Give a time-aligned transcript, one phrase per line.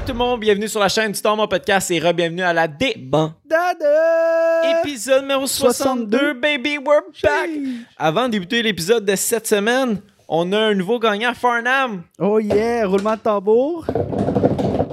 [0.00, 0.40] up tout le monde?
[0.40, 2.94] Bienvenue sur la chaîne du Mon Podcast et re-bienvenue à la D.
[2.98, 3.32] Bon.
[3.44, 4.80] Dada!
[4.80, 6.32] Épisode numéro 62, 62.
[6.34, 7.50] baby, we're back!
[7.98, 12.02] Avant de débuter l'épisode de cette semaine, on a un nouveau gagnant, Farnham.
[12.18, 13.86] Oh yeah, roulement de tambour.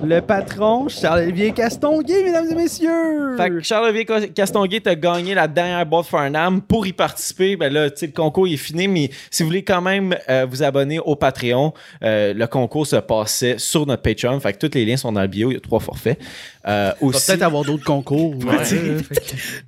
[0.08, 3.36] Le patron, Charles-Olivier Castonguay, mesdames et messieurs.
[3.36, 6.62] Fait que Charles-Olivier Castonguay t'a gagné la dernière boîte Farnham.
[6.62, 10.16] Pour y participer, ben là, le concours est fini, mais si vous voulez quand même
[10.30, 11.74] euh, vous abonner au Patreon,
[12.04, 14.40] euh, le concours se passait sur notre Patreon.
[14.40, 16.18] Fait que tous les liens sont dans le bio, il y a trois forfaits.
[16.68, 18.36] Euh, aussi, peut-être avoir d'autres concours.
[18.46, 18.74] Ouais.
[18.74, 19.16] Euh, que-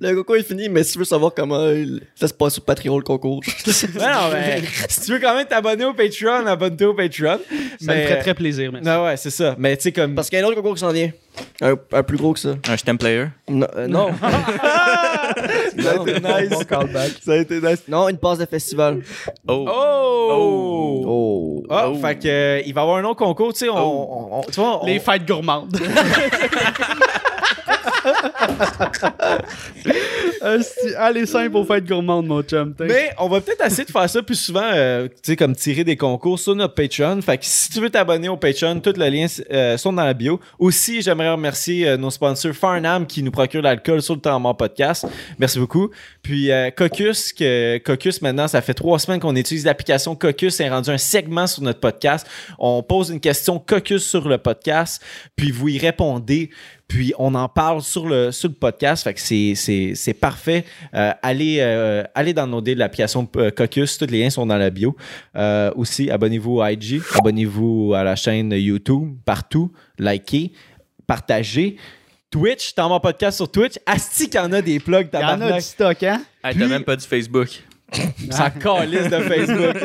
[0.00, 2.64] Le concours est fini, mais si tu veux savoir comment il- ça se passe sur
[2.64, 3.40] Patreon, le concours.
[3.66, 7.38] Ouais, non, mais si tu veux quand même t'abonner au Patreon, abonne-toi au Patreon.
[7.38, 8.86] Ça mais, me ferait très plaisir, merci.
[8.86, 9.54] Non, ouais, c'est ça.
[9.58, 10.14] Mais tu sais, comme.
[10.14, 11.10] Parce qu'il y a un autre concours qui s'en vient.
[11.62, 12.54] Un, un plus gros que ça.
[12.68, 13.26] Un stem player?
[13.48, 13.66] Non.
[13.76, 14.08] euh, non.
[15.78, 16.50] ça a été nice.
[16.50, 17.12] Bon callback.
[17.22, 17.82] Ça a été nice.
[17.88, 19.02] non, une passe de festival.
[19.46, 19.66] Oh.
[19.68, 21.04] Oh!
[21.06, 21.62] Oh.
[21.70, 24.38] Ah, fait que, euh, il va y avoir un autre concours, tu sais, on, on-
[24.38, 25.76] on- tu vois, on- Les fêtes gourmandes.
[30.98, 32.74] Allez simple aux fêtes gourmandes, mon chum.
[32.80, 35.84] mais on va peut-être essayer de faire ça plus souvent, euh, tu sais, comme tirer
[35.84, 37.20] des concours sur notre Patreon.
[37.20, 40.14] Fait que si tu veux t'abonner au Patreon, tous les liens euh, sont dans la
[40.14, 40.40] bio.
[40.58, 44.56] Aussi, j'aimerais remercier euh, nos sponsors Farnham qui nous procurent l'alcool sur le temps mort
[44.56, 45.06] podcast.
[45.38, 45.90] Merci beaucoup.
[46.22, 50.54] Puis Caucus, que Caucus maintenant, ça fait trois semaines qu'on utilise l'application Caucus.
[50.54, 52.26] C'est rendu un segment sur notre podcast.
[52.58, 55.02] On pose une question Caucus sur le podcast,
[55.36, 56.50] puis vous y répondez.
[56.90, 59.04] Puis on en parle sur le, sur le podcast.
[59.04, 60.64] Fait que c'est, c'est, c'est parfait.
[60.92, 63.96] Euh, allez, euh, allez downloader l'application euh, Caucus.
[63.96, 64.96] Tous les liens sont dans la bio.
[65.36, 67.00] Euh, aussi, abonnez-vous à IG.
[67.16, 69.16] Abonnez-vous à la chaîne YouTube.
[69.24, 69.70] Partout.
[70.00, 70.50] Likez.
[71.06, 71.76] Partagez.
[72.28, 73.74] Twitch, dans mon podcast sur Twitch.
[73.86, 76.22] Asti qu'il y en a des plugs, Il y en a du stock, hein?
[76.42, 77.48] Hey, Puis- T'as même pas du Facebook.
[78.30, 79.76] Ça calisse de Facebook.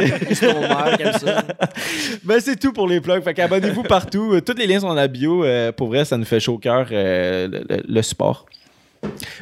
[2.24, 3.24] Ben, c'est tout pour les plugs.
[3.24, 4.34] Fait qu'abonnez-vous partout.
[4.34, 5.44] Euh, Tous les liens sont dans la bio.
[5.44, 8.46] Euh, pour vrai, ça nous fait chaud au cœur euh, le, le- le support.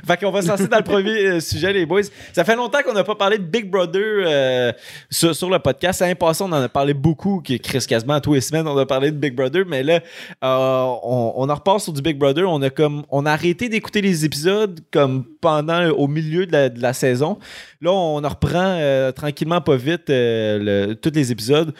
[0.05, 2.01] Fait qu'on va se lancer dans le premier euh, sujet, les boys.
[2.33, 4.71] Ça fait longtemps qu'on n'a pas parlé de Big Brother euh,
[5.09, 6.01] sur, sur le podcast.
[6.01, 9.11] L'année passée, on en a parlé beaucoup, Chris quasiment tous les semaines, on a parlé
[9.11, 9.99] de Big Brother, mais là,
[10.43, 12.49] euh, on, on en repart sur du Big Brother.
[12.49, 16.69] On a comme on a arrêté d'écouter les épisodes comme pendant au milieu de la,
[16.69, 17.37] de la saison.
[17.81, 21.73] Là, on en reprend euh, tranquillement, pas vite, le- tous les épisodes.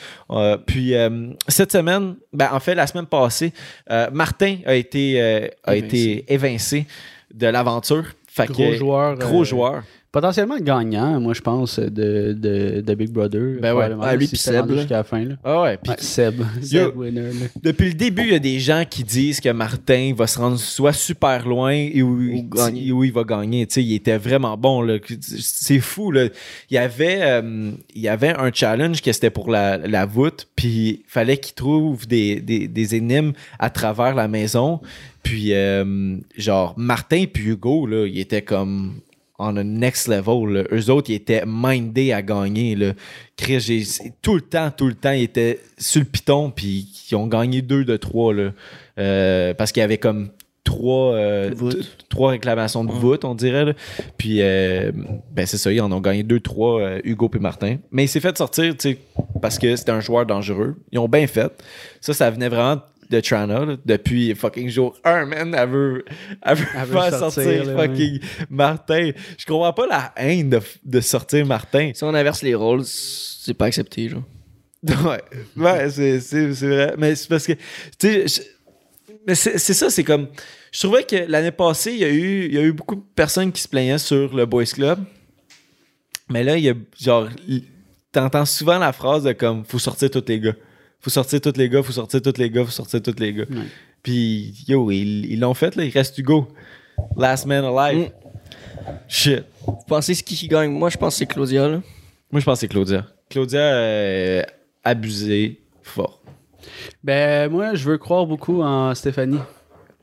[0.65, 0.93] Puis
[1.47, 3.53] cette semaine, ben, en fait, la semaine passée,
[4.11, 5.21] Martin a été,
[5.63, 5.85] a Évincé.
[5.97, 6.87] été évincé
[7.33, 8.05] de l'aventure.
[8.27, 9.17] Fait Gros que- joueur.
[9.17, 9.83] Gros euh, joueur.
[10.11, 13.57] Potentiellement gagnant, moi, je pense, de, de, de Big Brother.
[13.59, 13.89] Ben ouais.
[13.99, 14.71] Ah, lui si Seb.
[14.71, 15.35] Jusqu'à la fin, là.
[15.43, 16.35] Ah ouais, puis Ouais, Seb.
[16.61, 17.31] Seb winner,
[17.63, 20.59] depuis le début, il y a des gens qui disent que Martin va se rendre
[20.59, 22.91] soit super loin et où, Ou gagner.
[22.91, 23.65] où il va gagner.
[23.65, 24.83] Tu sais, il était vraiment bon.
[24.83, 24.97] là.
[25.31, 26.11] C'est fou.
[26.11, 26.25] Là.
[26.69, 30.47] Il, y avait, euh, il y avait un challenge que c'était pour la, la voûte,
[30.55, 34.79] puis il fallait qu'il trouve des, des, des énigmes à travers la maison.
[35.23, 38.99] Puis, euh, genre, Martin puis Hugo, là, ils étaient comme
[39.39, 40.53] on a next level.
[40.53, 40.63] Là.
[40.71, 42.75] Eux autres, ils étaient mindés à gagner.
[42.75, 42.93] Là.
[43.35, 47.27] Chris, tout le temps, tout le temps, ils étaient sur le piton, puis ils ont
[47.27, 48.33] gagné deux de trois.
[48.33, 48.51] Là.
[48.99, 50.29] Euh, parce qu'il y avait comme
[50.63, 51.51] trois, euh,
[52.09, 53.65] trois réclamations de voûte, on dirait.
[53.65, 53.73] là.
[54.17, 54.91] Puis, euh,
[55.31, 57.77] ben c'est ça, ils en ont gagné deux, trois, Hugo et Martin.
[57.91, 58.97] Mais il s'est fait sortir, tu sais,
[59.41, 60.75] parce que c'était un joueur dangereux.
[60.91, 61.51] Ils ont bien fait.
[62.01, 63.77] Ça, ça venait vraiment de Trana, là.
[63.85, 65.55] depuis fucking jour 1, man.
[65.57, 66.05] Elle veut,
[66.41, 68.19] elle veut Elle veut faire sortir, sortir, là, fucking
[68.49, 69.11] Martin.
[69.37, 71.91] Je comprends pas la haine de, de sortir Martin.
[71.93, 74.23] Si on inverse les rôles, c'est pas accepté, genre.
[75.05, 75.21] Ouais,
[75.55, 76.93] ouais c'est, c'est, c'est vrai.
[76.97, 77.53] Mais c'est parce que,
[77.97, 78.43] tu sais,
[79.25, 80.27] mais c'est, c'est ça, c'est comme.
[80.71, 83.03] Je trouvais que l'année passée, il y, a eu, il y a eu beaucoup de
[83.15, 84.99] personnes qui se plaignaient sur le Boys Club.
[86.29, 87.29] Mais là, il y a genre.
[88.11, 90.55] T'entends souvent la phrase de comme faut sortir tous les gars.
[91.03, 93.45] Faut sortir tous les gars, faut sortir tous les gars, faut sortir tous les gars.
[93.49, 93.67] Ouais.
[94.01, 95.83] Puis, yo, ils, l'ont fait, là.
[95.83, 96.47] Il reste Hugo.
[97.17, 98.11] Last man alive.
[99.09, 99.43] Shit.
[99.67, 100.71] Vous pensez c'est qui qui gagne?
[100.71, 101.81] Moi, je pense que c'est Claudia, là.
[102.31, 103.05] Moi, je pense que c'est Claudia.
[103.29, 104.43] Claudia, euh,
[104.81, 106.21] abusée, fort.
[107.03, 109.39] Ben, moi, je veux croire beaucoup en Stéphanie.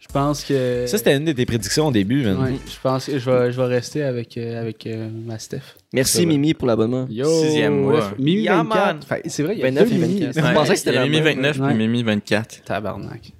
[0.00, 0.86] Je pense que.
[0.86, 2.38] Ça, c'était une de tes prédictions au début, man.
[2.42, 5.60] Ouais, je pense que je vais, je vais rester avec, euh, avec euh, ma Steph.
[5.92, 6.26] Merci.
[6.26, 7.06] Mimi, pour l'abonnement.
[7.10, 7.28] Yo!
[7.42, 7.94] Sixième mois.
[8.00, 8.86] ouais, Mimi Yeah, 24.
[8.86, 9.02] man.
[9.02, 10.20] Fait, c'est vrai, il y a 29 deux et Mimi.
[10.20, 10.36] 24.
[10.36, 11.36] Ouais, Je pensais que c'était la Mimi même.
[11.36, 11.68] 29 Ouais.
[11.68, 12.62] puis Mimi 24.
[12.64, 13.32] Tabarnak.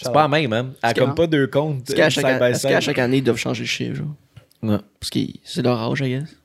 [0.00, 0.70] C'est pas la même, hein.
[0.84, 1.88] Elle a comme pas deux comptes.
[1.90, 2.80] Est-ce qu'à euh, chaque, side by est-ce qu'à side.
[2.80, 4.14] chaque année, ils doivent changer le chiffre, genre?
[4.62, 4.78] Ouais.
[5.00, 6.36] Parce que c'est leur âge, I guess.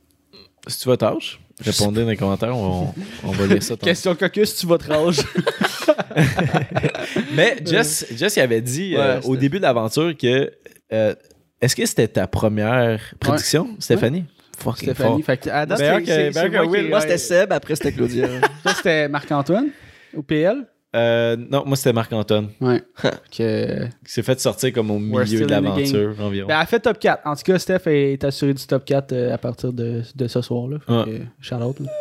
[0.67, 3.75] Si tu vas tâche, répondez dans les commentaires, on, on va lire ça.
[3.75, 3.85] tantôt.
[3.85, 5.21] Question caucus, tu vas te ranger.
[7.33, 10.51] Mais Jess, Jess il avait dit euh, au début de l'aventure que.
[10.93, 11.15] euh,
[11.61, 14.25] Est-ce que c'était ta première prédiction, Stéphanie?
[14.57, 15.23] Fucking Stéphanie.
[15.23, 15.25] fort.
[15.25, 15.79] Fait que, à date,
[16.67, 16.81] moi.
[16.89, 18.27] Moi, c'était Seb, après, c'était Claudia.
[18.63, 19.67] Toi, c'était Marc-Antoine
[20.15, 20.65] au PL.
[20.95, 22.49] Euh, non, moi, c'était Marc-Antoine.
[22.61, 22.81] Ouais.
[23.37, 23.85] que...
[23.85, 26.47] Qui s'est fait sortir comme au milieu de l'aventure environ.
[26.47, 27.21] Ben, elle fait top 4.
[27.27, 30.41] En tout cas, Steph est assuré du top 4 euh, à partir de, de ce
[30.41, 30.77] soir-là.
[30.87, 31.19] Ouais.
[31.19, 31.91] là.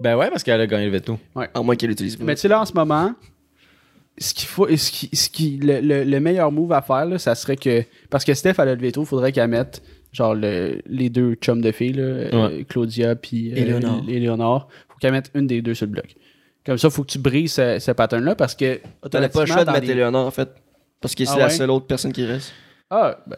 [0.00, 1.18] Ben ouais, parce qu'elle a gagné le veto.
[1.54, 2.24] À moins qu'elle utilise pas.
[2.24, 3.14] Mais tu sais, là, en ce moment,
[4.18, 7.18] ce qu'il faut, ce qui, ce qui, le, le- le meilleur move à faire, là,
[7.18, 7.84] ça serait que.
[8.08, 9.82] Parce que Steph, elle a le veto, il faudrait qu'elle mette
[10.12, 14.02] genre le- les deux chums de filles, là, euh, Claudia puis euh, Éléonore.
[14.08, 14.68] Éléonore.
[14.88, 16.16] faut qu'elle mette une des deux sur le bloc.
[16.66, 18.80] Comme ça, faut que tu brises ce, ce pattern-là parce que.
[19.10, 20.50] T'as pas le choix de mettre les- Eleonore, en fait.
[21.00, 21.50] Parce que c'est Ah la ouais?
[21.50, 22.52] seule autre personne qui reste.
[22.90, 23.36] Ah, ben,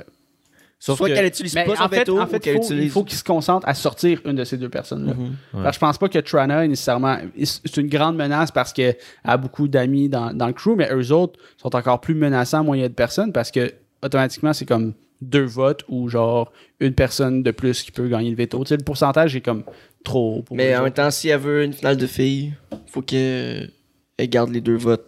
[0.80, 2.72] Sauf Soit que- qu'elle utilise pas son en fait, veto en fait qu'elle faut- il
[2.74, 2.92] utilise.
[2.92, 5.12] faut qu'il se concentre à sortir une de ces deux personnes-là.
[5.12, 5.60] Ouais.
[5.60, 7.18] Alors, je pense pas que Trana est nécessairement.
[7.44, 11.12] C'est une grande menace parce qu'elle a beaucoup d'amis dans, dans le crew, mais eux
[11.12, 13.72] autres sont encore plus menaçants moyen de personnes parce que
[14.02, 18.36] automatiquement, c'est comme deux votes ou genre une personne de plus qui peut gagner le
[18.36, 18.58] veto.
[18.64, 19.62] Tu sais, le pourcentage est comme
[20.02, 22.52] trop pour Mais en même temps, si elle veut une finale de filles,
[22.86, 23.70] faut qu'elle
[24.18, 25.06] elle garde les deux votes.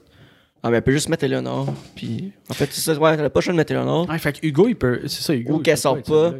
[0.62, 1.73] Ah, mais elle peut juste mettre Eleonore.
[1.94, 4.08] Puis, en fait, c'est ça, ouais, elle a pas le choix de mettre Eleonore.
[4.08, 5.00] Ouais, fait que Hugo, il peut.
[5.06, 5.55] C'est ça, Hugo.
[5.55, 6.32] Ou qu'elle sort pas.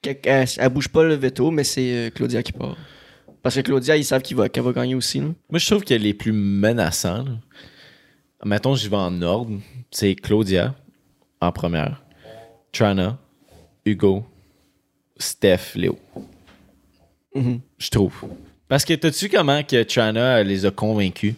[0.00, 2.76] Qu'elle- Elle, elle bouge pas le veto, mais c'est euh, Claudia qui part.
[3.42, 5.18] Parce que Claudia, ils savent qu'il va- qu'elle va gagner aussi.
[5.18, 5.26] là.
[5.50, 7.32] Moi, je trouve que les plus menaçants, là,
[8.44, 9.58] mettons, j'y vais en ordre,
[9.90, 10.76] c'est Claudia
[11.40, 12.04] en première,
[12.72, 13.18] Trana,
[13.84, 14.24] Hugo,
[15.16, 15.98] Steph, Léo.
[17.38, 17.60] Mhm.
[17.78, 18.14] Je trouve.
[18.68, 19.82] Parce que t'as-tu comment que
[20.38, 21.34] elle les a convaincus?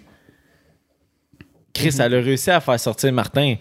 [1.73, 3.55] Chris, elle a réussi à faire sortir Martin.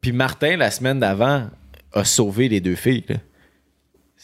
[0.00, 1.48] Puis Martin, la semaine d'avant,
[1.92, 3.04] a sauvé les deux filles.
[3.08, 3.16] là.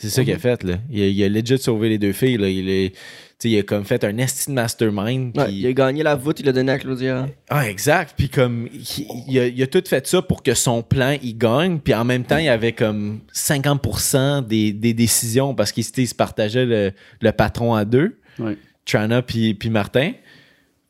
[0.00, 0.62] C'est ça qu'il a fait.
[0.62, 0.78] Là.
[0.90, 2.36] Il, a, il a legit sauvé les deux filles.
[2.36, 2.48] Là.
[2.48, 5.36] Il, est- tu sais, il a comme fait un esti mastermind.
[5.36, 7.26] Ouais, il a gagné la voûte, il l'a donné à Claudia.
[7.50, 8.14] ah, exact.
[8.16, 11.36] Puis comme, il, il a, il a tout fait ça pour que son plan, il
[11.36, 11.78] gagne.
[11.80, 16.14] Puis en même temps, il y avait comme 50% des, des décisions parce qu'il se
[16.14, 18.56] partageait le, le patron à deux, Ouais.
[18.84, 20.12] Trana puis, puis Martin.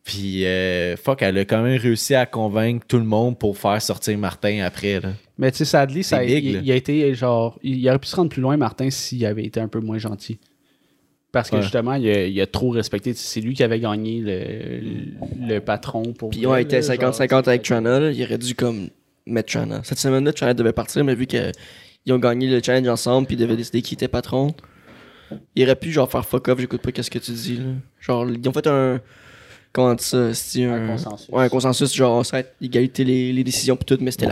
[0.08, 3.82] Puis, euh, fuck, elle a quand même réussi à convaincre tout le monde pour faire
[3.82, 5.00] sortir Martin après.
[5.00, 5.10] Là.
[5.37, 7.58] Mais tu sais, sadly, ça, big, il, a été genre.
[7.62, 9.99] Il, il aurait pu se rendre plus loin, Martin, s'il avait été un peu moins
[9.99, 10.38] gentil.
[11.31, 11.62] Parce que Ouais.
[11.62, 13.12] justement, il a, il a trop respecté.
[13.12, 16.31] C'est lui qui avait gagné le, le patron pour.
[16.31, 18.00] Puis, ouais, il était là, genre, 50-50 avec Trana.
[18.00, 18.11] là.
[18.11, 18.88] Il aurait dû comme
[19.26, 19.82] mettre Trana.
[19.84, 21.52] Cette semaine-là, Trana devait partir, mais vu qu'ils
[22.08, 24.54] ont gagné le challenge ensemble, puis ils devaient décider qui était patron,
[25.54, 27.58] il aurait pu genre faire fuck off, j'écoute pas qu'est-ce que tu dis.
[27.58, 27.64] Là.
[28.00, 28.99] Genre, ils ont fait un.
[29.73, 31.29] Comment dit ça c'est Un consensus.
[31.31, 34.26] Ouais, un consensus, genre, ça égalité les, les décisions, puis tout, mais c'était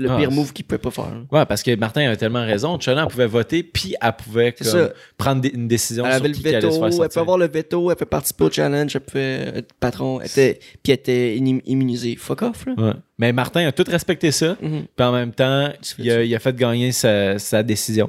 [0.00, 1.10] le Ah, pire move qu'il pouvait pas faire.
[1.32, 2.78] Ouais, parce que Martin avait tellement raison.
[2.86, 6.34] Elle pouvait voter, puis elle pouvait comme, prendre des- une décision Elle sur avait le
[6.34, 8.94] qui allait veto, se faire elle peut avoir le veto, elle peut participer au challenge,
[8.94, 12.14] elle peut être patron, elle était, puis elle était immunisée.
[12.14, 12.74] Fuck off, là.
[12.78, 12.92] Ouais.
[13.18, 14.56] Mais Martin a tout respecté ça.
[14.62, 14.84] Mhm.
[14.96, 15.68] Puis en même temps,
[15.98, 16.26] il a, tuer.
[16.28, 18.08] il a fait gagner sa, sa décision.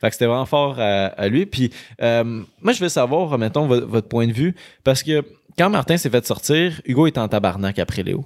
[0.00, 1.46] Fait que c'était vraiment fort à, à lui.
[1.46, 1.70] Puis
[2.02, 2.24] euh,
[2.60, 4.54] moi, je veux savoir, mettons, vo- votre point de vue.
[4.82, 5.22] Parce que
[5.58, 8.24] quand Martin s'est fait sortir, Hugo est en tabarnak après Léo.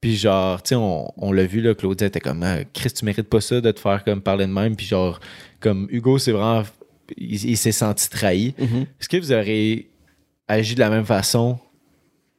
[0.00, 3.04] Puis genre, tu sais, on, on l'a vu, là, Claudia était comme, Ah, Chris, tu
[3.04, 4.74] mérites pas ça de te faire comme parler de même.
[4.74, 5.20] Puis genre,
[5.60, 6.64] comme Hugo, c'est vraiment,
[7.16, 8.54] il, il s'est senti trahi.
[8.58, 8.82] Mhm.
[9.00, 9.88] Est-ce que vous auriez
[10.48, 11.58] agi de la même façon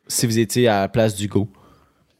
[0.07, 1.47] si vous étiez à la place d'Hugo?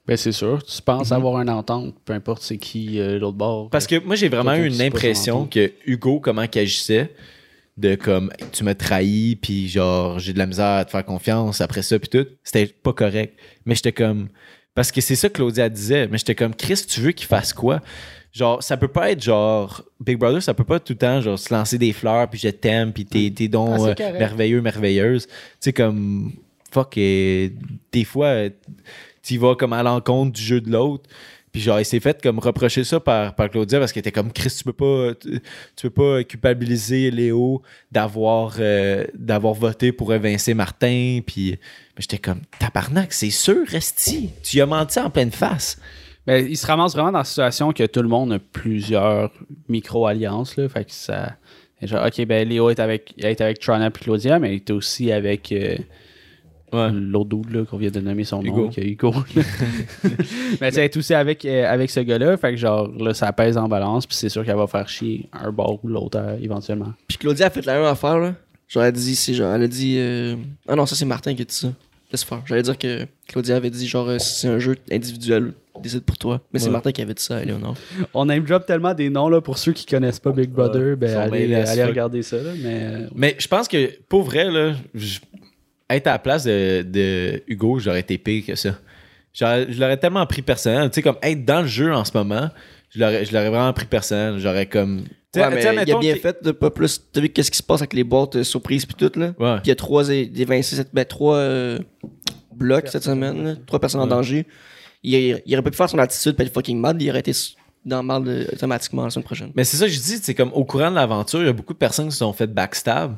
[0.07, 0.63] Ben, c'est sûr.
[0.63, 1.18] Tu penses Mhm.
[1.18, 3.69] avoir une entente, peu importe c'est qui euh, l'autre bord.
[3.69, 7.13] Parce que moi, j'ai vraiment eu une impression que Hugo, comment qu'il agissait,
[7.77, 11.61] de comme, tu m'as trahi, puis genre, j'ai de la misère à te faire confiance
[11.61, 13.37] après ça, puis tout, c'était pas correct.
[13.65, 14.29] Mais j'étais comme,
[14.75, 17.53] parce que c'est ça que Claudia disait, mais j'étais comme, Chris, tu veux qu'il fasse
[17.53, 17.81] quoi?
[18.31, 21.37] Genre, ça peut pas être genre, Big Brother, ça peut pas tout le temps, genre,
[21.37, 25.27] se lancer des fleurs, puis je t'aime, puis t'es, t'es donc Ah, euh, merveilleux, merveilleuse.
[25.27, 26.31] Tu sais, comme,
[26.71, 27.49] fuck, euh,
[27.92, 28.49] des fois, euh,
[29.21, 31.09] tu vas comme à l'encontre du jeu de l'autre.
[31.54, 34.33] Puis genre, il s'est fait comme reprocher ça par, par Claudia parce qu'il était comme
[34.33, 35.40] Chris, tu peux pas, tu,
[35.83, 41.19] peux pas culpabiliser Léo d'avoir euh, d'avoir voté pour évincer Martin.
[41.26, 44.31] Puis mais j'étais comme tabarnak, c'est sûr, resti.
[44.42, 45.80] Tu y as menti en pleine face.
[46.26, 49.31] Ben, il se ramasse vraiment dans la situation que tout le monde a plusieurs
[49.69, 50.57] micro-alliances.
[50.57, 51.36] Là, fait que ça.
[51.83, 55.52] Ok, ben Léo est avec, est avec Trana et Claudia, mais il est aussi avec
[55.52, 55.76] euh,
[56.92, 58.63] l'autre dude là, qu'on vient de nommer son Hugo.
[58.65, 59.13] nom, qui est Hugo.
[60.61, 62.37] mais tu sais, elle est aussi avec, euh, avec ce gars-là.
[62.37, 65.27] Fait que genre, là, ça pèse en balance, puis c'est sûr qu'elle va faire chier
[65.33, 66.94] un bord ou l'autre euh, éventuellement.
[67.07, 68.35] Puis Claudia a fait la même affaire, là.
[68.68, 70.35] Genre, elle a dit, c'est genre, elle a dit, euh,
[70.68, 71.69] ah non, ça c'est Martin qui a dit ça.
[72.11, 72.42] Laisse faire.
[72.45, 76.42] J'allais dire que Claudia avait dit, genre, euh, c'est un jeu individuel, décide pour toi.
[76.53, 76.71] Mais c'est Ouais.
[76.71, 77.75] Martin qui avait dit ça Eleonore.
[78.13, 80.95] On name drop tellement des noms là, pour ceux qui connaissent pas Big Brother.
[80.95, 82.37] ben, allez, allez regarder ça.
[82.37, 85.19] Là, mais Mais je pense que pour vrai, là, je-
[85.90, 88.75] être à la place de, de Hugo, j'aurais été pire que ça.
[89.33, 90.90] J'aurais- Je l'aurais tellement pris personnel.
[90.90, 92.49] Tu sais, comme être dans le jeu en ce moment,
[92.90, 94.40] je l'aurais je l'aurais vraiment pris personnel.
[94.40, 95.04] J'aurais comme.
[95.04, 97.02] Tu sais- Ouais, mais tu il a bien fait de pas plus.
[97.11, 99.33] T'as vu qu'est-ce qui se passe avec les boîtes euh, surprises pis tout, là?
[99.40, 99.56] Ouais.
[99.56, 101.80] Puis il y a trois ben, trois, euh,
[102.56, 103.56] bloc cette semaine, là.
[103.66, 104.45] trois personnes en danger.
[105.02, 107.31] Il, il aurait pas pu faire son attitude puis être fucking mad, il aurait été
[107.83, 109.52] dans le mal euh, automatiquement la semaine prochaine.
[109.56, 111.54] Mais c'est ça que je dis, c'est comme au courant de l'aventure, il y a
[111.54, 113.16] beaucoup de personnes qui se sont fait backstab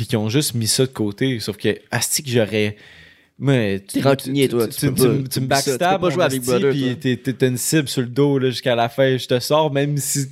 [0.00, 1.38] puis qui ont juste mis ça de côté.
[1.40, 2.74] Sauf que, asti que j'aurais.
[3.38, 6.40] Mais T'es rancunier, toi, tu Tu, tu- tu me tu peux backstab, pas jouer avec
[6.42, 9.18] Brother, puis t'es- t'es- une cible sur le dos là, jusqu'à la fin.
[9.18, 10.26] Je te sors, même si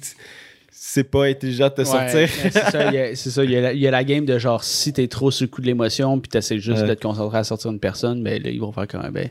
[0.70, 2.28] c'est pas intelligent de te Ouais, sortir.
[2.50, 3.44] c'est ça, il y a- c'est ça.
[3.44, 5.44] Il y, a la, il y a la game de genre, si t'es trop sur
[5.44, 6.88] le coup de l'émotion, puis t'essaies juste Ouais.
[6.88, 9.28] de te concentrer à sortir une personne, ben là, ils vont faire comme, ben,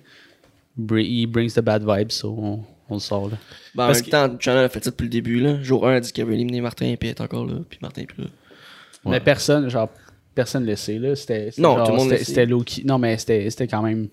[0.80, 3.38] br- he brings the bad vibes, so on, on le sort, là.
[3.74, 5.40] Ben, en Parce même que- temps, Channel a fait ça depuis le début.
[5.40, 5.62] Là.
[5.64, 8.02] Jour 1 a dit qu'il avait éliminé Martin, puis il est encore là, puis Martin
[8.04, 8.30] est plus là.
[9.06, 9.90] Mais personne, genre,
[10.38, 11.16] personne le sait, là.
[11.16, 12.32] C'était, c'était Non, genre, tout le monde le c'était, sait.
[12.32, 12.84] c'était low-key.
[12.86, 14.08] Non, mais c'était, c'était quand même.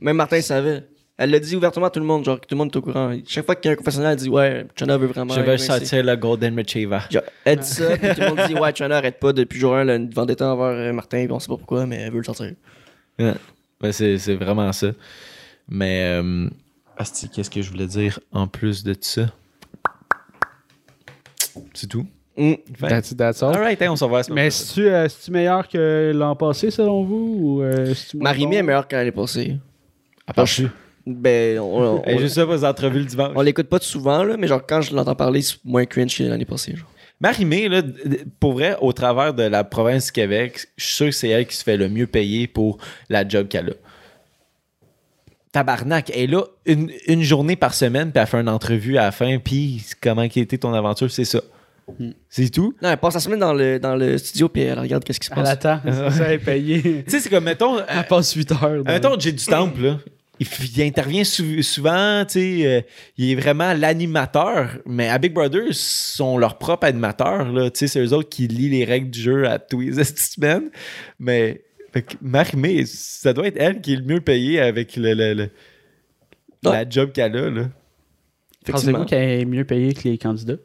[0.00, 0.84] Même Martin savait.
[1.16, 3.16] Elle l'a dit ouvertement à tout le monde, genre, tout le monde est au courant.
[3.26, 5.32] Chaque fois qu'il y a un confessionnal, elle dit Ouais, Channel veut vraiment.
[5.34, 5.66] Je évincer.
[5.66, 6.98] sortir le Golden Retriever.
[7.10, 9.74] Genre, elle dit ça, puis tout le monde dit Ouais, Channel arrête pas depuis jour
[9.76, 12.18] 1, elle une vendetta envers euh, Martin, puis on sait pas pourquoi, mais elle veut
[12.18, 12.52] le sortir.
[13.18, 13.34] Ouais.
[13.80, 14.88] Ben, c'est, c'est vraiment ça.
[15.68, 16.48] Mais, euh,
[16.96, 19.26] asti, qu'est-ce que je voulais dire en plus de ça?
[21.74, 22.06] C'est tout.
[22.36, 22.54] Mm.
[22.80, 23.54] That's, that's all.
[23.54, 24.22] Alright, hein, on s'en va.
[24.22, 27.36] semaine Mais c'est-tu, euh, meilleur que l'an passé, selon vous?
[27.40, 28.58] Ou, euh, Marimé bon?
[28.58, 29.56] est meilleure qu'elle l'année passée.
[30.26, 30.66] À part je.
[31.06, 33.32] Ben, on, on, juste ça les entrevues le dimanche.
[33.34, 36.22] on l'écoute pas souvent, là, mais genre, quand je l'entends parler, c'est moins cringe que
[36.24, 36.74] l'année passée.
[36.74, 36.88] Genre.
[37.20, 37.82] Marie-Mé, là,
[38.40, 41.46] pour vrai, au travers de la province du Québec, je suis sûr que c'est elle
[41.46, 43.74] qui se fait le mieux payer pour la job qu'elle a.
[45.52, 49.02] Tabarnak, elle est là une, une journée par semaine, puis elle fait une entrevue à
[49.02, 51.40] la fin, puis comment qui a été ton aventure, c'est ça.
[52.28, 52.74] C'est tout?
[52.82, 55.26] Non, elle passe la semaine dans le, dans le studio, puis elle regarde qu'est-ce qui
[55.26, 55.48] se Elle passe.
[55.50, 55.80] attend.
[55.84, 56.82] C'est ça, elle est payée.
[56.82, 58.82] Tu sais, c'est comme, mettons, euh, Elle passe 8 heures.
[58.84, 59.98] dans- mettons Jay du Temple, là.
[60.40, 62.80] Il, intervient sou- souvent, tu sais, euh,
[63.16, 67.78] il est vraiment l'animateur, mais à Big Brother, ils sont leurs propres animateurs, là, tu
[67.80, 70.70] sais, c'est eux autres qui lisent les règles du jeu à tous les semaines,
[71.20, 71.62] mais
[71.92, 75.34] fait que Marie-Mé, ça doit être elle qui est le mieux payée avec le, le-
[75.34, 75.50] le-
[76.64, 77.68] la job qu'elle a, là.
[78.66, 78.98] Effectivement.
[78.98, 80.56] Pensez-vous qu'elle est mieux payée que les candidats?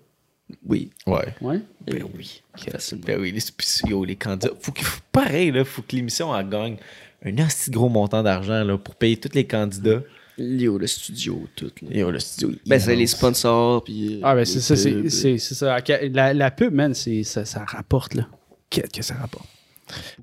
[0.66, 0.90] Oui.
[1.08, 1.34] Ouais.
[1.42, 1.60] Ouais?
[1.86, 2.42] Ben oui.
[2.72, 3.04] Facilement.
[3.06, 6.44] Ben oui, les, yo, les candidats, faut que, faut- pareil, là, faut que l'émission en
[6.44, 6.78] gagne
[7.26, 10.02] un assez gros montant d'argent, là, pour payer tous les candidats.
[10.38, 11.72] Yo, le studio, tout.
[11.82, 11.98] là.
[11.98, 14.16] Yo, le studio, Ben, c'est les sponsors, puis.
[14.16, 15.10] euh, Ah, ben c'est ça, c'est, pubs.
[15.10, 15.78] c'est, c'est ça.
[16.14, 18.28] La, la pub, man, c'est, ça, ça rapporte, là.
[18.70, 19.48] Qu'est-ce que ça rapporte?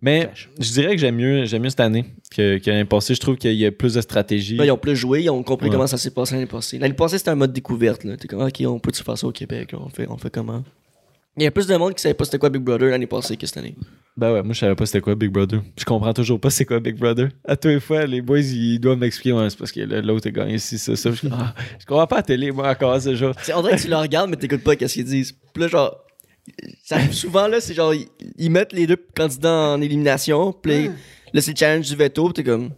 [0.02, 2.04] Mais je dirais que j'aime mieux, j'aime mieux cette année
[2.34, 3.14] que, que l'année passée.
[3.14, 4.56] Je trouve qu'il y a plus de stratégie.
[4.56, 5.72] Ben, ils ont plus joué, ils ont compris Ouais.
[5.72, 6.78] comment ça s'est passé l'année passée.
[6.78, 8.04] L'année passée, c'était un mode découverte.
[8.04, 8.16] là.
[8.16, 9.72] T'es comme, ok, on peut-tu faire ça au Québec?
[9.78, 10.62] On fait, on fait comment?
[11.38, 13.36] Il y a plus de monde qui savait pas c'était quoi Big Brother l'année passée
[13.36, 13.74] que cette année.
[14.16, 15.60] Ben ouais, moi je savais pas c'était quoi Big Brother.
[15.78, 17.28] Je comprends toujours pas c'est quoi Big Brother.
[17.44, 20.30] À tous les fois, les boys ils doivent m'expliquer ouais, c'est parce que l'autre a
[20.30, 21.10] gagné ici, ça, ça.
[21.12, 23.32] Je, ah, je comprends pas la télé, moi, encore ce jour.
[23.42, 25.32] C'est- on dirait que tu le regardes, mais t'écoutes pas qu'est-ce qu'ils disent.
[25.52, 25.98] Puis là, genre,
[26.84, 30.86] ça arrive souvent, là, c'est genre, ils, ils mettent les deux candidats en élimination, puis
[30.86, 30.92] là,
[31.32, 32.70] là, c'est le challenge du veto, t'es comme,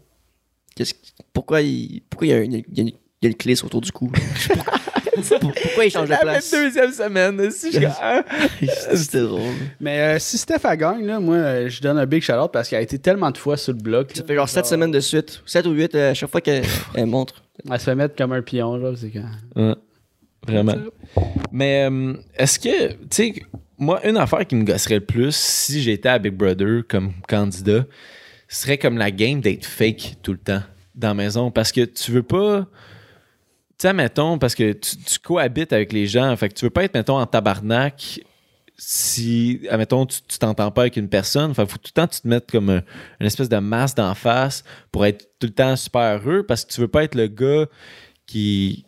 [0.74, 0.98] qu'est-ce que-
[1.32, 2.88] pourquoi il, pourquoi il y a, une, y a une-
[3.20, 4.10] il y a une clé autour du cou?
[5.40, 6.48] Pour- pourquoi il change de La place?
[6.52, 7.80] deuxième semaine, si je.
[8.94, 9.40] C'était drôle.
[9.80, 12.68] Mais euh, si Steph a gagne, là, moi, euh, je donne un big shout-out parce
[12.68, 14.12] qu'elle a été tellement de fois sur le bloc.
[14.14, 14.26] Ça là.
[14.28, 17.42] fait genre 7 semaines de suite, 7 ou 8 à chaque fois qu'elle elle montre.
[17.68, 18.92] Elle se fait mettre comme un pion, là.
[18.96, 19.24] C'est quand...
[19.60, 19.74] Ouais,
[20.52, 20.74] vraiment.
[21.52, 23.34] Mais euh, est-ce que, tu sais,
[23.78, 27.84] moi, une affaire qui me gosserait le plus si j'étais à Big Brother comme candidat,
[28.48, 30.62] ce serait comme la game d'être fake tout le temps
[30.94, 32.66] dans la maison parce que tu veux pas.
[33.78, 36.70] Tu sais, mettons, parce que tu, tu cohabites avec les gens, fait que tu veux
[36.70, 38.20] pas être, mettons, en tabarnak
[38.80, 41.52] si, admettons, tu t'entends pas avec une personne.
[41.54, 42.82] Fait que faut tout le temps que tu te mettes comme un-
[43.20, 44.62] une espèce de masque d'en face
[44.92, 47.66] pour être tout le temps super heureux parce que tu veux pas être le gars
[48.26, 48.84] qui,